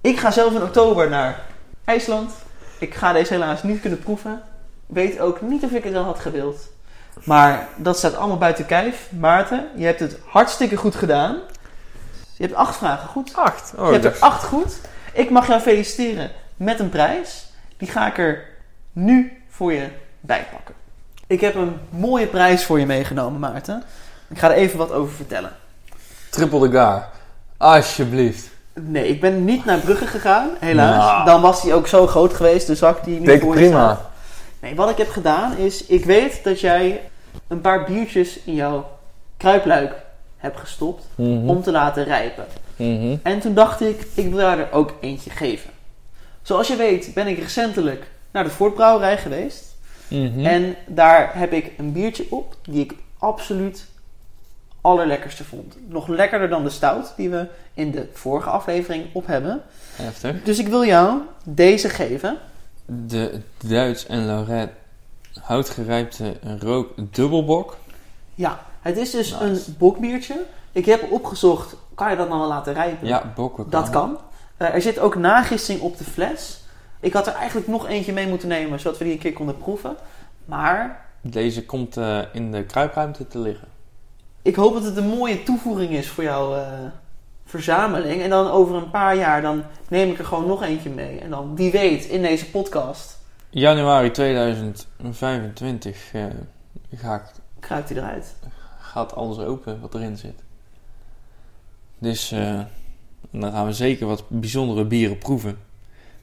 [0.00, 1.40] Ik ga zelf in oktober naar
[1.84, 2.32] IJsland.
[2.78, 4.42] Ik ga deze helaas niet kunnen proeven.
[4.86, 6.70] Weet ook niet of ik het dan had gewild.
[7.24, 9.08] Maar dat staat allemaal buiten kijf.
[9.18, 11.38] Maarten, je hebt het hartstikke goed gedaan.
[12.36, 13.36] Je hebt acht vragen goed.
[13.36, 13.72] Acht.
[13.76, 14.78] Oh, je hebt er acht goed.
[15.12, 17.46] Ik mag jou feliciteren met een prijs.
[17.76, 18.44] Die ga ik er
[18.92, 19.88] nu voor je
[20.20, 20.74] bij pakken.
[21.26, 23.82] Ik heb een mooie prijs voor je meegenomen, Maarten.
[24.28, 25.52] Ik ga er even wat over vertellen.
[26.30, 27.08] Triple de gaar.
[27.56, 28.50] Alsjeblieft.
[28.74, 30.96] Nee, ik ben niet naar Brugge gegaan, helaas.
[31.04, 31.24] Nou.
[31.24, 33.84] Dan was die ook zo groot geweest, de zak die Dik voor je prima.
[33.94, 34.10] staat.
[34.60, 37.00] Nee, wat ik heb gedaan is, ik weet dat jij
[37.48, 38.88] een paar biertjes in jouw
[39.36, 39.94] kruipluik
[40.36, 41.48] hebt gestopt Mhm.
[41.48, 42.44] om te laten rijpen.
[42.76, 43.16] Mhm.
[43.22, 45.70] En toen dacht ik, ik wil daar er ook eentje geven.
[46.42, 49.64] Zoals je weet ben ik recentelijk naar de Voortbrouwerij geweest.
[50.08, 50.46] Mhm.
[50.46, 53.84] En daar heb ik een biertje op die ik absoluut
[54.82, 55.76] allerlekkerste vond.
[55.88, 59.62] Nog lekkerder dan de stout die we in de vorige aflevering op hebben.
[59.96, 60.42] Heftig.
[60.42, 62.38] Dus ik wil jou deze geven.
[62.86, 64.74] De Duits en Lorette
[65.40, 67.76] houtgerijpte rook dubbelbok.
[68.34, 69.44] Ja, het is dus Nice.
[69.44, 70.44] een bokbiertje.
[70.72, 73.06] Ik heb opgezocht, kan je dat nou wel laten rijpen?
[73.08, 74.18] Ja, bokken Dat kan.
[74.56, 76.60] Eh, er zit ook nagissing op de fles.
[77.00, 79.56] Ik had er eigenlijk nog eentje mee moeten nemen, zodat we die een keer konden
[79.58, 79.96] proeven.
[80.44, 83.68] Maar Deze komt eh, in de kruipruimte te liggen.
[84.42, 86.68] Ik hoop dat het een mooie toevoeging is voor jouw eh,
[87.44, 88.22] verzameling.
[88.22, 91.18] En dan over een paar jaar, dan neem ik er gewoon nog eentje mee.
[91.18, 93.20] En dan, wie weet, in deze podcast
[93.54, 96.24] Januari 2025 eh,
[96.94, 97.22] ga ik,
[97.60, 98.34] kruipt hij eruit.
[98.80, 100.42] gaat alles open wat erin zit.
[101.98, 102.60] Dus eh,
[103.30, 105.58] dan gaan we zeker wat bijzondere bieren proeven.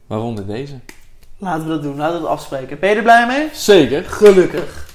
[0.08, 0.80] Waaronder deze.
[1.38, 2.80] Laten we dat doen, laten we het afspreken.
[2.80, 3.50] Ben je er blij mee?
[3.54, 4.04] Zeker.
[4.04, 4.88] Gelukkig.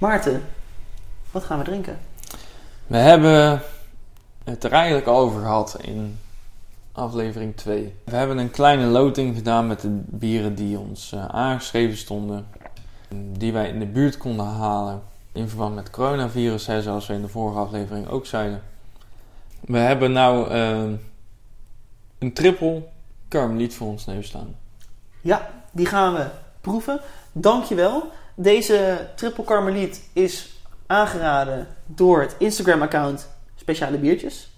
[0.00, 0.42] Maarten,
[1.30, 1.98] wat gaan we drinken?
[2.86, 3.62] We hebben
[4.44, 6.18] het er eigenlijk over gehad in
[6.92, 7.94] aflevering 2.
[8.04, 12.46] We hebben een kleine loting gedaan met de bieren die ons eh, aangeschreven stonden.
[13.08, 17.22] Die wij in de buurt konden halen in verband met coronavirus, hè, zoals we in
[17.22, 18.62] de vorige aflevering ook zeiden.
[19.60, 20.82] We hebben nou eh,
[22.18, 22.82] een triple
[23.28, 24.56] karmeliet voor ons neus staan.
[25.20, 26.26] Ja, die gaan we
[26.60, 27.00] proeven.
[27.32, 28.12] Dankjewel.
[28.42, 34.50] Deze triple karmeliet is aangeraden door het Instagram-account Speciale Biertjes.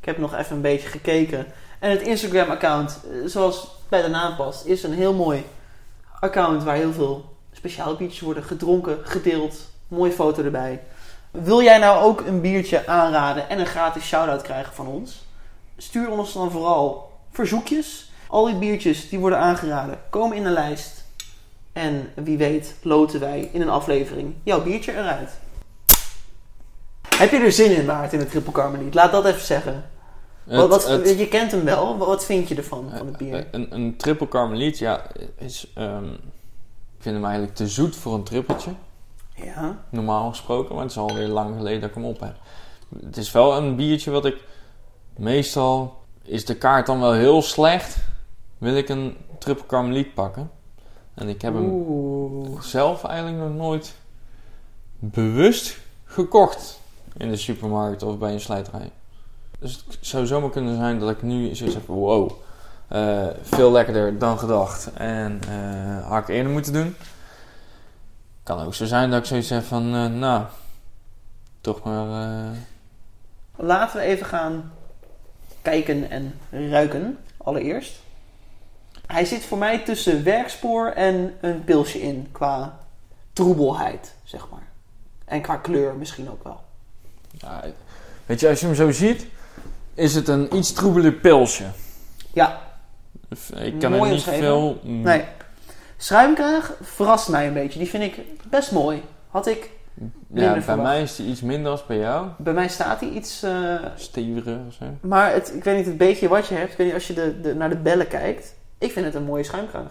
[0.00, 1.46] Ik heb nog even een beetje gekeken.
[1.78, 5.44] En het Instagram-account, eh, zoals bij de naam past, is een heel mooi
[6.20, 9.56] account waar heel veel speciale biertjes worden gedronken, gedeeld.
[9.88, 10.82] Mooie foto erbij.
[11.30, 15.24] Wil jij nou ook een biertje aanraden en een gratis shout-out krijgen van ons?
[15.76, 18.10] Stuur ons dan vooral verzoekjes.
[18.28, 21.03] Al die biertjes die worden aangeraden komen in een lijst.
[21.74, 25.30] En wie weet loten wij in een aflevering jouw biertje eruit.
[27.16, 28.94] Heb je er zin in, Maart, in het Triple Carmelite?
[28.96, 29.84] Laat dat even zeggen.
[30.44, 31.98] wat, wat, Het- je kent hem wel.
[31.98, 33.46] Wat vind je ervan, van het bier?
[33.50, 35.06] Een, een triple karmeliet, ja,
[35.38, 36.04] is, ehm,
[36.96, 38.70] ik vind hem eigenlijk te zoet voor een trippeltje.
[39.36, 39.78] Ja.
[39.90, 42.34] normaal gesproken, maar het is alweer lang geleden dat ik hem op heb.
[43.04, 44.36] Het is wel een biertje wat ik
[45.16, 47.96] meestal is de kaart dan wel heel slecht,
[48.58, 50.50] wil ik een triple karmeliet pakken.
[51.14, 52.60] En ik heb hem Oeh.
[52.60, 53.94] zelf eigenlijk nog nooit
[54.98, 56.80] bewust gekocht
[57.16, 58.90] in de supermarkt of bij een slijterij.
[59.58, 62.30] Dus het zou zomaar kunnen zijn dat ik nu zoiets heb van wow,
[62.88, 66.96] eh, veel lekkerder dan gedacht en eh had ik eerder moeten doen.
[68.42, 70.44] Kan ook zo zijn dat ik zoiets heb van, eh, nou,
[71.60, 72.56] toch maar...
[73.56, 74.72] Laten we even gaan
[75.62, 78.02] kijken en ruiken, allereerst.
[79.14, 82.28] Hij zit voor mij tussen werkspoor en een pilsje in.
[82.32, 82.78] Qua
[83.32, 84.66] troebelheid, zeg maar.
[85.24, 86.60] En qua kleur misschien ook wel.
[87.30, 87.62] Ja,
[88.26, 89.26] weet je, als je hem zo ziet,
[89.94, 91.64] is het een iets troebeler pilsje.
[92.32, 92.60] Ja,
[93.54, 94.78] Ik kan er niet veel...
[94.82, 95.24] nee.
[95.96, 97.78] Schuimkraag verrast mij een beetje.
[97.78, 99.02] Die vind ik best mooi.
[99.28, 99.70] Had ik...
[100.32, 100.88] Ja, bij verwacht.
[100.88, 102.28] mij is die iets minder als bij jou.
[102.38, 103.42] Bij mij staat hij iets...
[103.42, 104.84] eh, Steviger of zo.
[105.00, 106.70] maar het, ik weet niet, het beetje wat je hebt.
[106.70, 108.54] Ik weet niet, als je de, de, naar de bellen kijkt.
[108.78, 109.90] Ik vind het een mooie schuimkraag.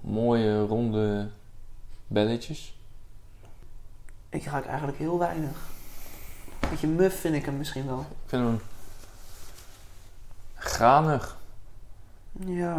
[0.00, 1.28] Mooie ronde
[2.06, 2.76] belletjes.
[4.28, 5.56] Ik ruik eigenlijk heel weinig.
[6.70, 7.98] Beetje muf vind ik hem misschien wel.
[8.00, 8.60] Ik vind hem
[10.54, 11.36] granig.
[12.46, 12.74] Ja,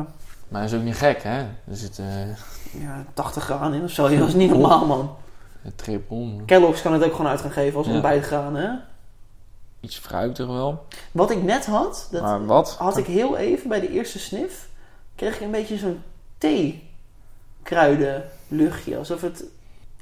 [0.48, 1.40] Maar hij is ook niet gek, hè?
[1.40, 2.38] Er zit eh
[2.82, 4.18] ja 80 graan in of zo.
[4.18, 5.16] Dat is niet normaal, man.
[5.64, 6.46] een triple.
[6.46, 7.94] Kellogg's kan het ook gewoon uit gaan geven als Ja.
[7.94, 8.70] ontbijtgraan, hè?
[9.80, 10.86] Iets fruitig wel.
[11.12, 12.76] Wat ik net had, dat maar wat?
[12.76, 14.70] had ik heel even bij de eerste snif.
[15.16, 16.02] Kreeg ik een beetje zo'n
[16.38, 18.98] thee-kruidenluchtje.
[18.98, 19.44] Alsof het...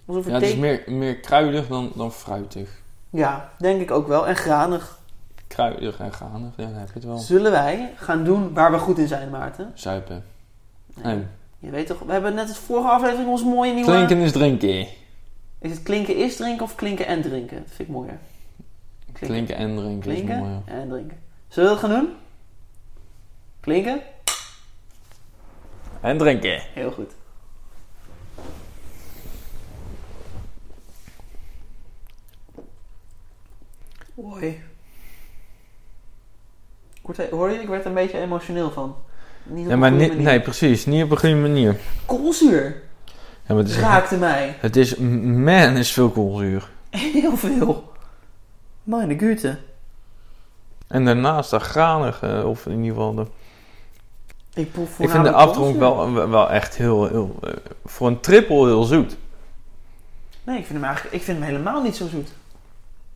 [0.05, 0.53] Alsof het Ja, het thee...
[0.53, 2.69] is meer, meer kruidig dan, dan fruitig.
[3.09, 4.27] Ja, denk ik ook wel.
[4.27, 4.99] En granig.
[5.47, 7.17] Kruidig en granig, ja, dan heb je het wel.
[7.17, 9.71] Zullen wij gaan doen waar we goed in zijn, Maarten?
[9.73, 10.23] Zuipen.
[11.03, 11.23] Nee.
[11.59, 13.91] Je weet toch, we hebben net het vorige aflevering ons mooie nieuwe...
[13.91, 14.87] Klinken is drinken.
[15.59, 17.57] Is het klinken is drinken of klinken en drinken?
[17.57, 18.19] Dat vind ik mooier.
[19.13, 20.51] Klinken en drinken is Klinken mooi.
[20.65, 20.71] ja.
[20.73, 21.17] en drinken.
[21.47, 22.09] Zullen we dat gaan doen?
[23.59, 24.01] Klinken?
[26.01, 26.61] En drinken.
[26.73, 27.11] Heel goed.
[37.01, 38.95] Word, hoor je, ik werd er een beetje emotioneel van.
[39.43, 40.85] Niet op Ja, maar niet, nee, precies.
[40.85, 41.75] Niet op een goede manier.
[42.05, 42.81] Koolzuur
[43.47, 44.55] Ja, maar het is, raakte mij.
[44.59, 46.69] het is, man, is veel koolzuur.
[46.89, 47.91] Heel veel.
[48.83, 49.57] Meine Güte.
[50.87, 53.25] En daarnaast dat granig, eh, of in ieder geval de...
[54.53, 55.79] Ik, proef Ik vind de koolzuur.
[55.79, 57.53] wel, wel echt heel, heel eh,
[57.85, 59.17] voor een triple heel zoet.
[60.43, 62.29] Nee, ik vind hem eigenlijk ik vind hem helemaal niet zo zoet.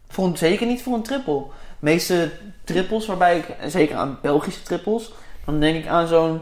[0.07, 1.43] Voor een, zeker niet voor een triple.
[1.79, 2.31] De meeste
[2.63, 5.13] trippels waarbij ik, zeker aan Belgische trippels,
[5.45, 6.39] dan denk ik aan zo'n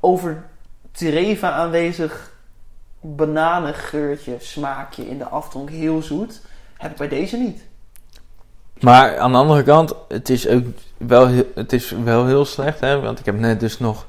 [0.00, 2.34] overdreven aanwezig
[3.00, 5.70] bananengeurtje, smaakje in de aftronk.
[5.70, 6.40] Heel zoet.
[6.76, 7.64] Heb ik bij deze niet.
[8.80, 10.64] Maar aan de andere kant, het is ook
[10.96, 13.00] wel, het is wel heel slecht, hè.
[13.00, 14.06] Want ik heb net dus nog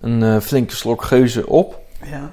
[0.00, 1.80] een eh, flinke slok geuzen op.
[2.04, 2.30] Ja.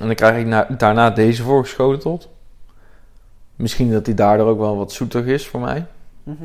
[0.00, 2.28] En dan krijg ik na- daarna deze voorgeschoteld.
[3.56, 5.86] Misschien dat die daardoor ook wel wat zoetig is voor mij.
[6.22, 6.44] Mhm.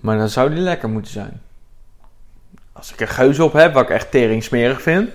[0.00, 1.40] Maar dan zou die lekker moeten zijn.
[2.72, 5.10] Als ik er geus op heb, wat ik echt tering smerig vind.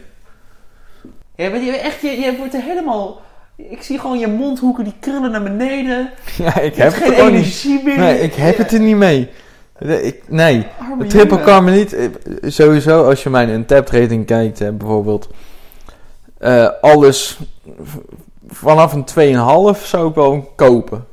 [1.35, 3.21] Ja, maar je, echt, je, je wordt er helemaal...
[3.55, 6.09] Ik zie gewoon je mondhoeken die krullen naar beneden.
[6.37, 7.41] Ja, ik Je heb het geen er gewoon niet.
[7.41, 7.97] energie meer.
[7.97, 9.29] Nee, ik heb het er niet mee.
[9.83, 10.67] Nee, Ik, nee.
[10.79, 11.45] Arme De triple jongen.
[11.45, 12.09] Carmelite, eh,
[12.51, 15.29] sowieso als je mijn untapped rating kijkt, hè, bijvoorbeeld.
[16.37, 17.39] eh, alles
[18.47, 21.05] vanaf een 2,5 zou ik wel kopen.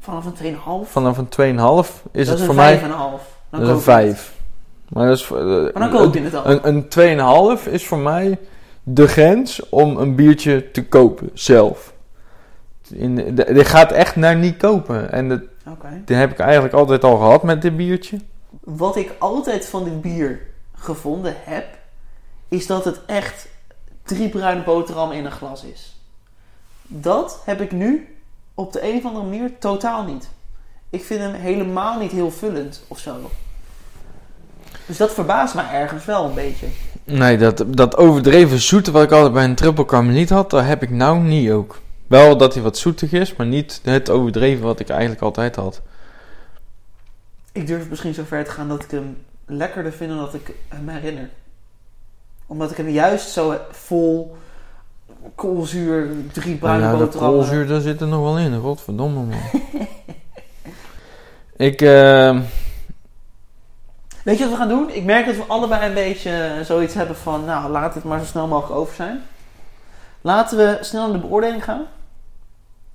[0.00, 0.90] Vanaf een 2,5?
[0.90, 3.20] Vanaf een 2,5 is dat het is voor een mij 5,5.
[3.50, 4.18] Dat is een koop je het.
[4.18, 4.36] 5.
[4.88, 6.46] Maar, dat is, eh, Maar dan koop je het al.
[6.46, 6.88] Een, een
[7.58, 8.38] 2,5 is voor mij
[8.82, 11.92] de grens om een biertje te kopen zelf.
[12.92, 15.12] In, de, gaat echt naar niet kopen.
[15.12, 15.40] En dat,
[16.04, 18.20] Die heb ik eigenlijk altijd al gehad met dit biertje.
[18.60, 20.40] Wat ik altijd van dit bier
[20.74, 21.66] gevonden heb,
[22.48, 23.48] is dat het echt
[24.02, 26.00] drie bruine boterhammen in een glas is.
[26.82, 28.16] Dat heb ik nu
[28.54, 30.28] op de een of andere manier totaal niet.
[30.90, 33.30] Ik vind hem helemaal niet heel vullend of zo.
[34.86, 36.66] Dus dat verbaast mij ergens wel een beetje.
[37.04, 40.82] Nee, dat, dat overdreven zoete wat ik altijd bij een triple carmelite had, dat heb
[40.82, 41.78] ik nou niet ook.
[42.08, 45.80] Wel dat hij wat zoetig is, maar niet het overdreven wat ik eigenlijk altijd had.
[47.52, 49.16] Ik durf misschien zo ver te gaan dat ik hem
[49.46, 51.30] lekkerder vind dan dat ik hem herinner.
[52.46, 54.36] Omdat ik hem juist zo vol
[55.34, 57.38] koolzuur, drie bruine ja, de boterhammen...
[57.38, 58.60] koolzuur, daar zit er nog wel in.
[58.60, 59.36] Godverdomme, man.
[61.68, 62.38] ik, eh,
[64.24, 64.90] Weet je wat we gaan doen?
[64.90, 67.44] Ik merk dat we allebei een beetje zoiets hebben van...
[67.44, 69.22] Nou, laat het maar zo snel mogelijk over zijn.
[70.20, 71.86] Laten we snel naar de beoordeling gaan.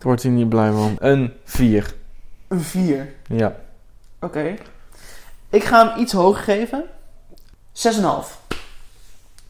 [0.03, 0.95] Ik word hier niet blij van.
[0.99, 1.93] Een 4.
[2.47, 3.13] Een 4.
[3.27, 3.55] Ja.
[4.19, 4.55] Oké.
[5.49, 6.83] Ik ga hem iets hoger geven.
[7.71, 8.39] 6,5.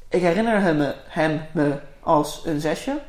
[0.09, 3.01] Ik herinner hem, me- hem me als een zesje.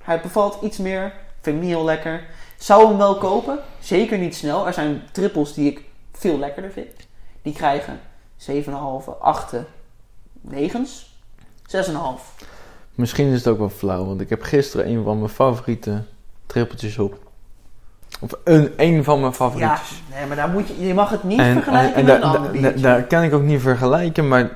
[0.00, 1.12] Hij bevalt iets meer.
[1.40, 2.26] Vind hem niet heel lekker.
[2.58, 3.58] Zou hem wel kopen.
[3.80, 4.66] Zeker niet snel.
[4.66, 6.90] Er zijn trippels die ik veel lekkerder vind.
[7.42, 8.00] Die krijgen
[8.36, 9.54] 7,5, 8,
[10.48, 11.10] 9's.
[11.66, 12.50] 6,5.
[12.94, 16.02] Misschien is het ook wel flauw, want ik heb gisteren een van mijn favoriete
[16.46, 17.18] trippeltjes op.
[18.20, 20.02] Of een, een van mijn Ja, favorietjes.
[20.10, 22.92] nee, maar daar moet je, je mag het niet en vergelijken en met een daar-
[22.92, 24.50] ander kan ik ook niet vergelijken, maar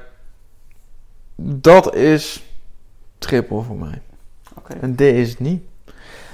[1.37, 2.43] dat is
[3.19, 4.03] triple voor mij.
[4.55, 5.63] Oké, En dit is het niet.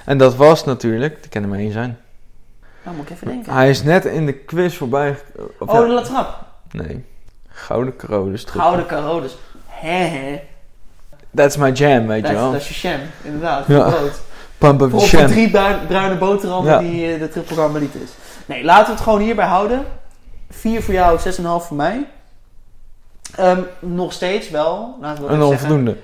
[0.04, 1.98] En dat was natuurlijk, er kan er maar één zijn.
[2.84, 3.52] nou moet ik even denken.
[3.52, 5.16] Hij is net in de quiz voorbij.
[5.58, 6.46] Oh, ja, de latrap.
[6.70, 7.04] Nee.
[7.48, 8.46] Gouden triple.
[8.46, 9.36] Gouden Carodes.
[9.66, 10.42] Hè, hè.
[11.34, 12.52] That's my jam, weet je wel.
[12.52, 13.66] dat is je sham, inderdaad.
[13.66, 13.88] Ja.
[13.90, 14.20] Brood.
[14.58, 15.26] Pump up de sham.
[15.26, 16.78] drie bruin- bruine boterhammen Ja.
[16.78, 18.10] die eh, de triple karmeliet is.
[18.46, 19.84] Nee, laten we het gewoon hierbij houden.
[20.50, 22.06] 4 voor jou, 6,5 voor mij.
[23.36, 25.96] Ehm, nog steeds wel, laten we Een even zeggen, onvoldoende.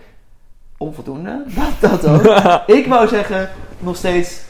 [0.78, 1.42] onvoldoende.
[1.80, 2.66] Dat, dat ook.
[2.76, 4.40] Ik wou zeggen, nog steeds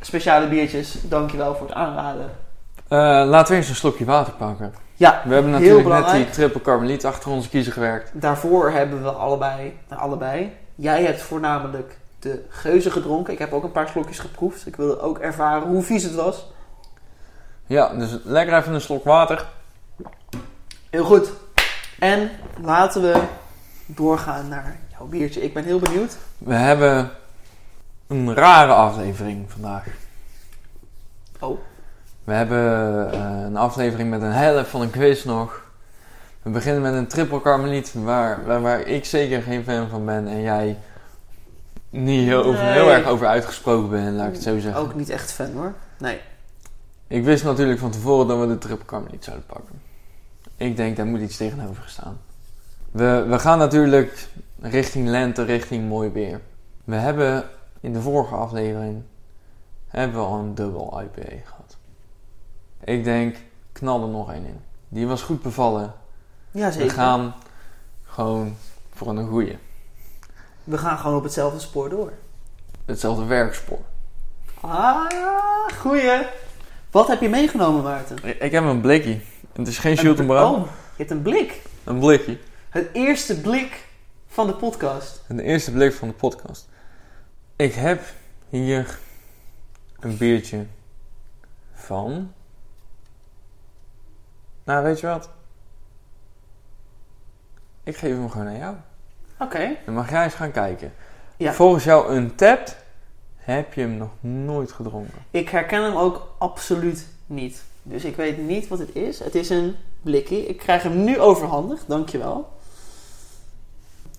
[0.00, 0.96] speciale biertjes.
[1.02, 2.30] Dankjewel voor het aanraden.
[2.88, 4.74] Eh, laten we eens een slokje water pakken.
[5.00, 8.10] Ja, We hebben natuurlijk net die triple carmeliet achter onze kiezer gewerkt.
[8.12, 10.56] daarvoor hebben we allebei, allebei.
[10.74, 13.32] Jij hebt voornamelijk de geuze gedronken.
[13.32, 14.66] Ik heb ook een paar slokjes geproefd.
[14.66, 16.46] Ik wilde ook ervaren hoe vies het was.
[17.66, 19.46] Ja, dus lekker even een slok water.
[20.90, 21.32] Heel goed.
[21.98, 22.30] En
[22.62, 23.22] laten we
[23.86, 25.42] doorgaan naar jouw biertje.
[25.42, 26.16] Ik ben heel benieuwd.
[26.38, 27.10] We hebben
[28.06, 29.84] een rare aflevering vandaag.
[31.38, 31.58] Oh.
[32.24, 35.62] We hebben eh, een aflevering met een helft van een quiz nog.
[36.42, 40.26] We beginnen met een triple carmeliet waar, waar, waar ik zeker geen fan van ben
[40.28, 40.76] en jij
[41.90, 42.72] niet heel, over, Nee.
[42.72, 44.80] heel erg over uitgesproken bent, laat ik het zo zeggen.
[44.80, 45.74] Ook niet echt fan hoor.
[45.98, 46.20] Nee.
[47.06, 49.82] Ik wist natuurlijk van tevoren dat we de triple carmeliet zouden pakken.
[50.56, 52.18] Ik denk, daar moet iets tegenover staan.
[52.90, 54.28] We, we gaan natuurlijk
[54.60, 56.40] richting lente, richting mooi weer.
[56.84, 57.44] We hebben
[57.80, 59.02] in de vorige aflevering
[59.88, 61.59] hebben we al een dubbel IPA gehad.
[62.84, 63.36] Ik denk,
[63.72, 64.60] knal er nog één in.
[64.88, 65.94] Die was goed bevallen.
[66.50, 66.88] Ja, zeker.
[66.88, 67.34] We gaan
[68.04, 68.56] gewoon
[68.94, 69.58] voor een goeie.
[70.64, 72.12] We gaan gewoon op hetzelfde spoor door.
[72.84, 73.80] Hetzelfde werkspoor.
[74.60, 75.06] Ah,
[75.78, 76.26] goeie.
[76.90, 78.42] Wat heb je meegenomen, Maarten?
[78.42, 79.20] Ik, heb een blikje.
[79.52, 80.54] Het is geen Brouw.
[80.54, 81.62] Oh, je hebt een blik.
[81.84, 82.38] Een blikje.
[82.68, 83.86] Het eerste blik
[84.26, 85.22] van de podcast.
[85.28, 86.68] De eerste blik van de podcast.
[87.56, 88.02] Ik heb
[88.48, 88.98] hier
[90.00, 90.66] een biertje
[91.72, 92.32] van.
[94.64, 95.30] Nou, weet je wat?
[97.82, 98.74] Ik geef hem gewoon aan jou.
[99.38, 99.76] Oké.
[99.84, 100.92] Dan mag jij eens gaan kijken.
[101.36, 101.52] Ja.
[101.52, 102.76] Volgens jou Untapped
[103.36, 105.18] heb je hem nog nooit gedronken.
[105.30, 107.62] Ik herken hem ook absoluut niet.
[107.82, 109.18] Dus ik weet niet wat het is.
[109.18, 110.46] Het is een blikje.
[110.46, 111.84] Ik krijg hem nu overhandigd.
[111.88, 112.52] Dankjewel.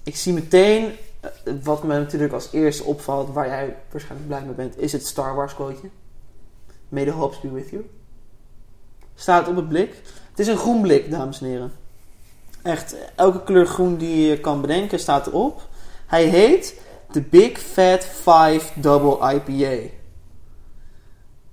[0.03, 4.53] Ik zie meteen, eh, wat me natuurlijk als eerste opvalt, waar jij waarschijnlijk blij mee
[4.53, 5.89] bent, is het Star Wars quoteje.
[6.89, 7.89] May the hops be with you.
[9.15, 10.01] Staat op het blik.
[10.31, 11.73] Het is een groen blik, dames en heren.
[12.61, 15.67] Echt, elke kleur groen die je kan bedenken staat erop.
[16.07, 19.89] Hij heet de Big Fat 5 Double IPA.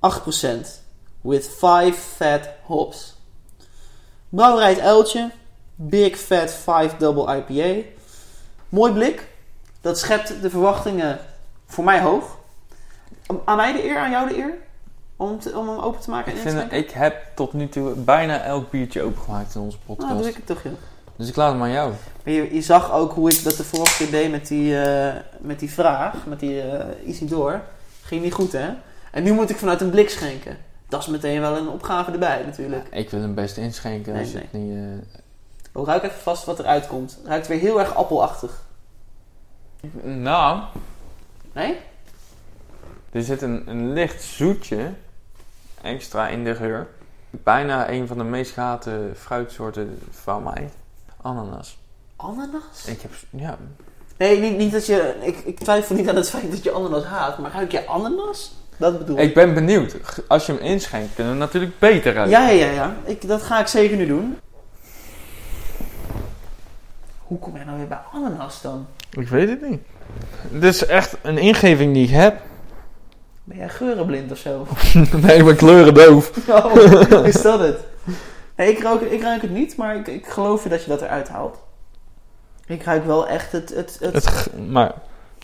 [0.01, 0.67] 8%
[1.21, 3.17] with 5 fat hops.
[4.29, 5.31] Brouwerij het Uiltje.
[5.75, 7.89] Big Fat 5 Double IPA.
[8.69, 9.29] Mooi blik.
[9.81, 11.19] Dat schept de verwachtingen
[11.67, 12.39] voor mij hoog.
[13.45, 14.59] Aan mij de eer, aan jou de eer.
[15.21, 17.95] Om, te- om hem open te maken Ik, en vind, ik heb tot nu toe
[17.95, 20.09] bijna elk biertje opengemaakt in onze podcast.
[20.09, 20.73] Nou, doe ik het toch, joh.
[21.17, 21.93] Dus ik laat hem aan jou.
[22.25, 25.15] Maar je, je zag ook hoe ik dat de vorige keer deed met die, eh,
[25.41, 27.61] met die vraag, met die eh Isidor.
[28.03, 28.69] Ging niet goed, hè?
[29.13, 30.57] En nu moet ik vanuit een blik schenken.
[30.89, 32.87] Dat is meteen wel een opgave erbij, natuurlijk.
[32.91, 34.75] Ik wil hem best inschenken Nee, als je het niet...
[34.77, 34.83] eh,
[35.73, 37.17] Oh, ruik even vast wat eruit komt.
[37.19, 38.63] Het ruikt weer heel erg appelachtig.
[40.03, 40.61] Nou,
[41.53, 41.77] Nee?
[43.13, 44.91] er zit een, een licht zoetje
[45.83, 46.87] extra in de geur.
[47.31, 50.71] Bijna een van de meest gehate fruitsoorten van mij.
[51.23, 51.79] Ananas.
[52.17, 52.85] Ananas?
[52.87, 53.11] Ik heb...
[53.31, 53.59] Ja,
[54.19, 55.15] Nee, niet, niet dat je...
[55.21, 57.39] Ik, ik twijfel niet aan het feit dat je ananas haat.
[57.39, 58.53] Maar ruik je ananas?
[58.77, 59.23] Dat bedoel ik.
[59.29, 59.97] ik ben benieuwd.
[60.29, 62.41] Als je hem inschenkt, kunnen we natuurlijk beter ruiken.
[62.41, 62.73] Ja, ja, ja.
[62.73, 62.97] ja.
[63.05, 64.39] Ik, dat ga ik zeker nu doen.
[67.19, 68.87] Hoe kom jij nou weer bij ananas dan?
[69.11, 69.81] Ik weet het niet.
[70.51, 72.41] Dit is echt een ingeving die ik heb.
[73.49, 74.67] Ben jij geurenblind of zo?
[75.23, 76.49] nee, ik ben kleurendoof.
[76.49, 77.79] Oh, is dat het?
[78.57, 81.03] Nee, ik, ruik, ik ruik het niet, maar ik, ik geloof je dat je dat
[81.03, 81.59] eruit haalt.
[82.67, 83.69] Ik ruik wel echt het...
[83.69, 84.95] het, het, maar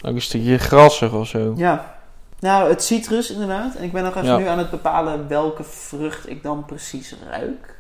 [0.03, 1.53] ook een stukje grassig of zo.
[1.57, 1.97] Ja.
[2.39, 3.75] Nou, het citrus inderdaad.
[3.75, 4.37] En ik ben nog even Ja.
[4.37, 7.79] nu aan het bepalen welke vrucht ik dan precies ruik.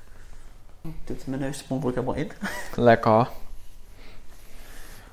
[0.82, 2.32] Ik doe mijn neus de mondelijk helemaal in.
[2.84, 3.28] Lekker.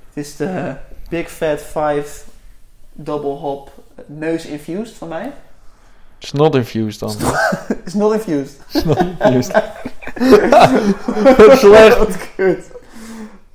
[0.07, 0.75] Het is de
[1.09, 2.25] Big Fat 5
[2.91, 3.71] Double Hop
[4.05, 5.31] neus infused van mij.
[6.19, 7.09] Snot infused dan.
[7.85, 8.59] is not infused.
[8.67, 9.61] Snot infused.
[11.59, 11.97] Slecht.
[11.97, 12.71] Wat kut.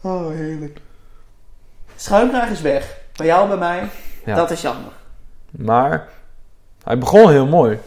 [0.00, 0.78] Oh, heerlijk.
[1.96, 2.98] Schuimkraag is weg.
[3.16, 3.88] Bij jou, bij mij.
[4.24, 4.34] Ja.
[4.34, 4.92] Dat is jammer.
[5.50, 6.08] Maar
[6.84, 7.78] hij begon heel mooi.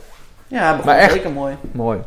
[0.47, 1.57] Ja, hij begon echt- zeker mooi.
[1.71, 1.99] Mooi.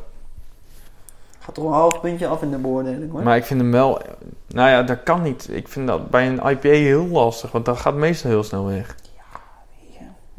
[1.38, 3.22] Gaat toch een half puntje af in de beoordeling hoor.
[3.22, 4.02] Maar ik vind hem wel...
[4.48, 5.48] Nou ja, dat kan niet.
[5.50, 8.96] Ik vind dat bij een IPA heel lastig, want dat gaat meestal heel snel weg.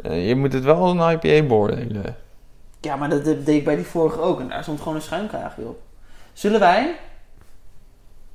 [0.03, 2.15] Eh, je moet het wel als een IPA beoordelen.
[2.81, 4.39] Ja, maar dat deed ik bij die vorige ook.
[4.39, 5.81] En daar stond gewoon een schuimkraagje op.
[6.33, 6.95] Zullen wij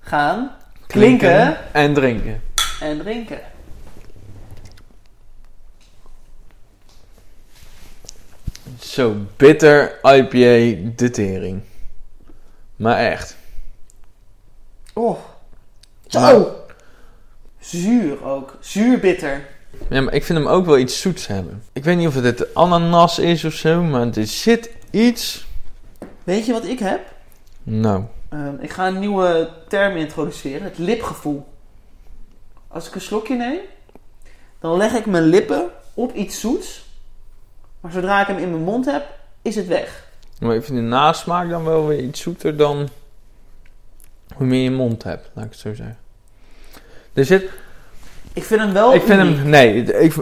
[0.01, 0.51] gaan
[0.87, 2.41] klinken En drinken.
[2.81, 3.41] en drinken?
[8.81, 11.63] Zo, bitter IPA de tering.
[12.77, 13.37] Maar echt.
[14.93, 15.19] Oh.
[16.07, 16.21] Zo.
[16.21, 16.45] Maar-
[17.61, 18.57] Zuur ook.
[18.61, 19.47] Zuurbitter.
[19.91, 21.63] Ja, maar ik vind hem ook wel iets zoets hebben.
[21.73, 25.47] Ik weet niet of het het ananas is of zo, maar er zit iets...
[26.25, 27.01] Weet je wat ik heb?
[27.63, 30.63] Nou, Ehm, ik ga een nieuwe term introduceren.
[30.63, 31.47] Het lipgevoel.
[32.69, 33.59] Als ik een slokje neem,
[34.61, 36.87] dan leg ik mijn lippen op iets zoets.
[37.81, 39.07] Maar zodra ik hem in mijn mond heb,
[39.43, 40.07] is het weg.
[40.41, 42.89] maar ik vind de nasmaak dan wel weer iets zoeter dan
[44.35, 45.99] hoe meer je mond hebt, laat ik het zo zeggen.
[47.13, 47.51] Er zit,
[48.39, 49.37] Ik vind hem wel ik vind uniek.
[49.37, 50.17] hem, nee, ik,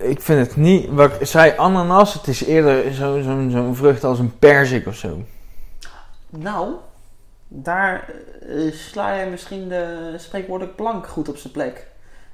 [0.00, 4.04] ik vind het niet, wat ik zei, ananas, het is eerder zo'n zo, zo'n vrucht
[4.04, 5.22] als een perzik of zo.
[6.30, 6.68] Nou,
[7.48, 8.04] daar
[8.48, 11.86] eh, sla je misschien de spreekwoordelijk plank goed op zijn plek.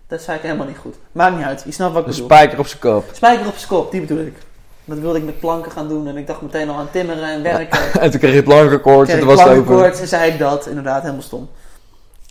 [0.07, 0.97] Dat zei ik helemaal niet goed.
[1.13, 2.29] Maakt niet uit, je snapt wat ik Een bedoel.
[2.31, 3.05] spijker op zijn kop.
[3.13, 4.37] Spijker op zijn kop, die bedoel ik.
[4.85, 7.43] Dat wilde ik met planken gaan doen en ik dacht meteen al aan timmeren en
[7.43, 7.79] werken.
[8.03, 10.67] En toen kreeg je plankenkoord en toen was het plankenkoord en zei ik dat.
[10.67, 11.49] Inderdaad, helemaal stom.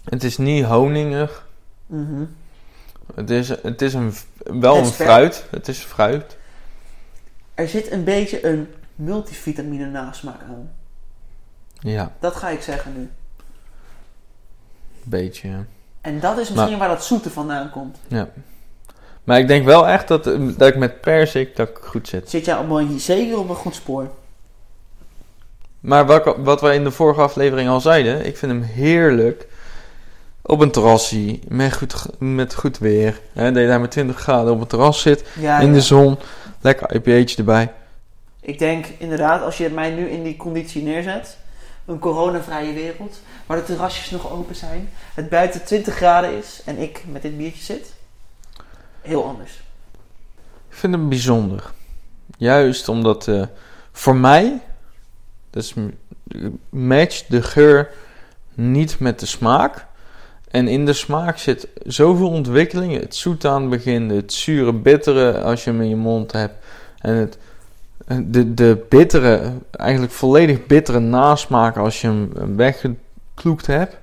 [0.10, 1.46] Het is niet honingig.
[1.86, 2.24] Mhm.
[3.18, 4.14] Het is, het is een,
[4.44, 5.46] wel Het een fruit.
[5.52, 6.38] Het is fruit.
[7.54, 10.72] Er zit een beetje een multivitamine nasmaak aan.
[11.80, 13.10] Ja, Dat ga ik zeggen nu.
[15.04, 15.48] beetje.
[15.50, 15.66] ja.
[16.02, 17.98] En dat is misschien waar dat zoete vandaan komt.
[18.08, 18.30] Ja.
[19.24, 20.24] Maar ik denk wel echt dat,
[20.58, 22.30] dat ik met persik dat ik goed zit.
[22.30, 24.10] Zit jij allemaal hier zeker op een goed spoor?
[25.80, 29.48] Maar wat, wat wij in de vorige aflevering al zeiden, ik vind hem heerlijk
[30.48, 33.20] op een terrasje met goed, met goed weer.
[33.34, 35.74] Hè, dat je daar met 20 graden op het terras zit, Ja, in ja.
[35.74, 36.18] de zon,
[36.62, 37.72] lekker IPA'tje erbij.
[38.42, 41.38] Ik denk inderdaad, als je mij nu in die conditie neerzet,
[41.86, 46.78] een coronavrije wereld, waar de terrasjes nog open zijn, het buiten 20 graden is en
[46.78, 47.94] ik met dit biertje zit,
[49.02, 49.52] heel anders.
[50.70, 51.72] Ik vind hem bijzonder.
[52.38, 53.44] Juist omdat eh,
[53.92, 54.62] voor mij,
[55.50, 55.74] dus
[56.70, 57.90] matcht de geur
[58.54, 59.87] niet met de smaak.
[60.48, 63.00] En in de smaak zit zoveel ontwikkeling.
[63.00, 66.56] Het zoet aan het begin, het zure, bittere als je hem in je mond hebt.
[66.98, 67.38] En het,
[68.26, 73.98] de, de bittere, eigenlijk volledig bittere nasmaak als je hem weggekloekt hebt.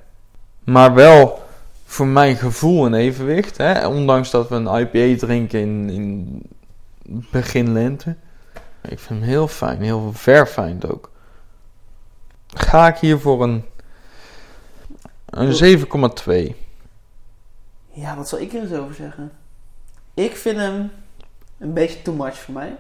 [0.64, 1.42] Maar wel
[1.84, 3.57] voor mijn gevoel een evenwicht.
[3.57, 3.86] Hè?
[3.86, 6.42] Ondanks dat we een IPA drinken in, in
[7.30, 8.16] begin lente.
[8.88, 11.11] Ik vind hem heel fijn, heel verfijnd ook.
[12.47, 13.64] Ga ik hier voor een,
[15.35, 15.78] een
[16.53, 16.57] 7,2.
[17.91, 19.32] Ja, wat zal ik er eens over zeggen?
[20.14, 20.91] Ik vind hem
[21.59, 22.76] een beetje too much voor mij.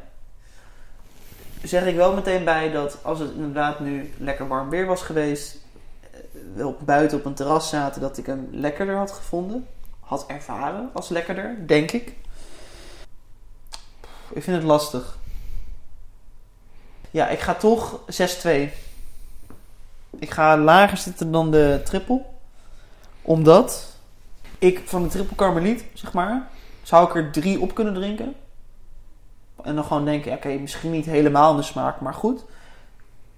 [1.62, 5.56] Zeg ik wel meteen bij dat als het inderdaad nu lekker warm weer was geweest,
[6.00, 6.20] eh,
[6.54, 9.66] we op buiten op een terras zaten, dat ik hem lekkerder had gevonden.
[10.00, 12.14] Had ervaren als lekkerder, denk ik.
[14.30, 15.18] Ik vind het lastig.
[17.10, 18.72] Ja, ik ga toch 6-2.
[20.18, 22.32] Ik ga lager zitten dan de triple.
[23.24, 23.86] Omdat
[24.58, 26.48] ik van de triple karmeliet, zeg maar,
[26.82, 28.34] zou ik er drie op kunnen drinken.
[29.62, 32.44] En dan gewoon denken, ja, oké, misschien niet helemaal in de smaak, maar goed.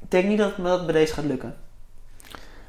[0.02, 1.56] Ik denk niet dat me dat bij deze gaat lukken.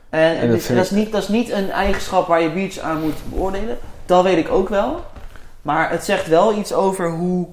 [0.10, 2.52] En, en dat dit- vind dat, is niet, dat is niet een eigenschap waar je
[2.52, 3.78] biertjes aan moet beoordelen.
[4.06, 5.06] Dat weet ik ook wel.
[5.62, 7.48] Maar het zegt wel iets over hoe...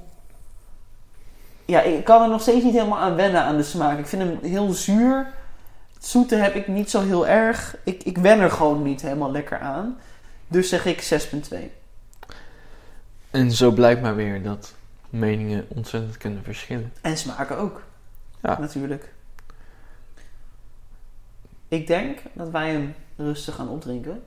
[1.65, 3.99] Ja, ik kan er nog steeds niet helemaal aan wennen aan de smaak.
[3.99, 5.33] Ik vind hem heel zuur.
[6.05, 7.77] Zoete heb ik niet zo heel erg.
[7.85, 9.99] Ik, ik wen er gewoon niet helemaal lekker aan.
[10.49, 11.57] Dus zeg ik 6,2.
[13.31, 14.75] En zo blijkt maar weer dat
[15.11, 16.93] meningen ontzettend kunnen verschillen.
[17.01, 17.83] En smaken ook.
[18.43, 18.59] Ja.
[18.59, 19.13] Natuurlijk.
[21.69, 24.23] Ik denk dat wij hem rustig gaan opdrinken.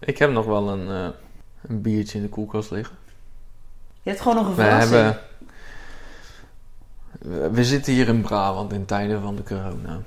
[0.00, 1.16] Ik heb nog wel een, eh,
[1.68, 2.96] een biertje in de koelkast liggen.
[4.02, 4.92] Je hebt gewoon nog een We verrassing.
[4.94, 5.22] hebben.
[7.18, 10.00] we- We zitten hier in Brabant in tijden van de corona.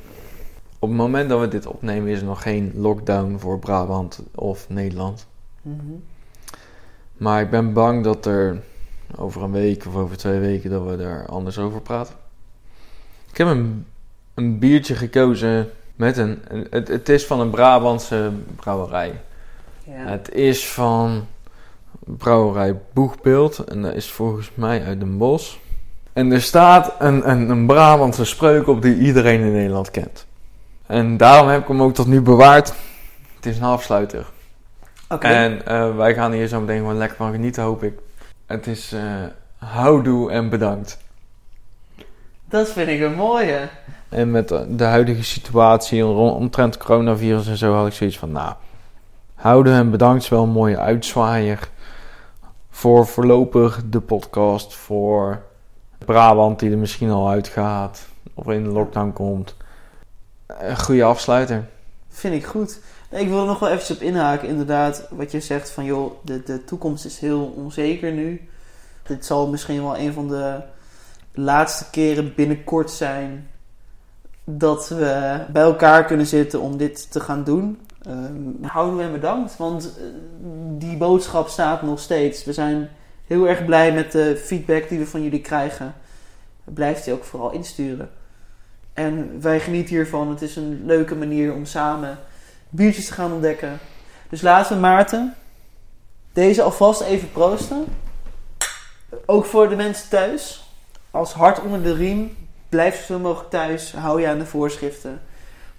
[0.83, 4.69] Op het moment dat we dit opnemen is er nog geen lockdown voor Brabant of
[4.69, 5.27] Nederland.
[5.61, 5.77] Mhm.
[7.17, 8.61] Maar ik ben bang dat er
[9.17, 12.15] over een week of over twee weken dat we daar anders over praten.
[13.31, 13.85] Ik heb een,
[14.33, 19.21] een biertje gekozen met een, een- het, het is van een Brabantse brouwerij.
[19.83, 19.93] Ja.
[19.93, 21.25] Het is van
[21.99, 25.55] brouwerij Boegbeeld en dat is volgens mij uit Den Bosch.
[26.13, 30.25] En er staat een, een, een Brabantse spreuk op die iedereen in Nederland kent.
[30.85, 32.73] En daarom heb ik hem ook tot nu bewaard.
[33.35, 34.25] Het is een afsluiter.
[35.09, 35.27] Oké.
[35.27, 37.93] En eh, wij gaan hier zo meteen gewoon lekker van genieten, hoop ik.
[38.45, 39.01] Het is eh
[39.63, 40.97] houdoe en bedankt.
[42.45, 43.67] Dat vind ik een mooie.
[44.09, 48.53] En met de huidige situatie omtrent coronavirus en zo had ik zoiets van, nou,
[49.35, 51.69] houden en bedankt is wel een mooie uitzwaaier.
[52.69, 55.41] Voor voorlopig de podcast, voor
[56.05, 59.55] Brabant die er misschien al uitgaat of in de lockdown komt.
[60.47, 61.65] Een goede afsluiter.
[62.09, 62.79] Vind ik goed.
[63.09, 64.47] Ik wil er nog wel eventjes op inhaken.
[64.47, 68.49] Inderdaad, wat je zegt van joh, de, de toekomst is heel onzeker nu.
[69.03, 70.61] Dit zal misschien wel een van de
[71.33, 73.49] laatste keren binnenkort zijn
[74.43, 77.79] dat we bij elkaar kunnen zitten om dit te gaan doen.
[78.01, 80.03] Ehm houden we en bedankt, want eh,
[80.77, 82.43] die boodschap staat nog steeds.
[82.43, 82.89] We zijn
[83.27, 85.93] heel erg blij met de feedback die we van jullie krijgen.
[86.63, 88.09] Blijft die ook vooral insturen.
[88.93, 90.29] En wij genieten hiervan.
[90.29, 92.19] Het is een leuke manier om samen
[92.69, 93.79] biertjes te gaan ontdekken.
[94.29, 95.35] Dus laten we Maarten
[96.33, 97.85] deze alvast even proosten.
[99.25, 100.63] Ook voor de mensen thuis.
[101.11, 102.37] Als hart onder de riem.
[102.69, 103.93] Blijf zoveel mogelijk thuis.
[103.93, 105.21] Hou je aan de voorschriften.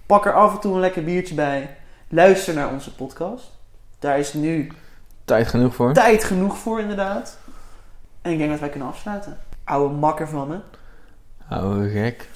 [0.07, 1.77] Pak er af en toe een lekker biertje bij.
[2.09, 3.51] Luister naar onze podcast.
[3.99, 4.73] Daar is nu
[5.25, 5.93] Tijd genoeg voor.
[5.93, 7.39] tijd genoeg voor, inderdaad.
[8.23, 9.39] En ik denk dat wij kunnen afsluiten.
[9.65, 10.59] Oude makker van me.
[11.49, 12.29] Oude gek.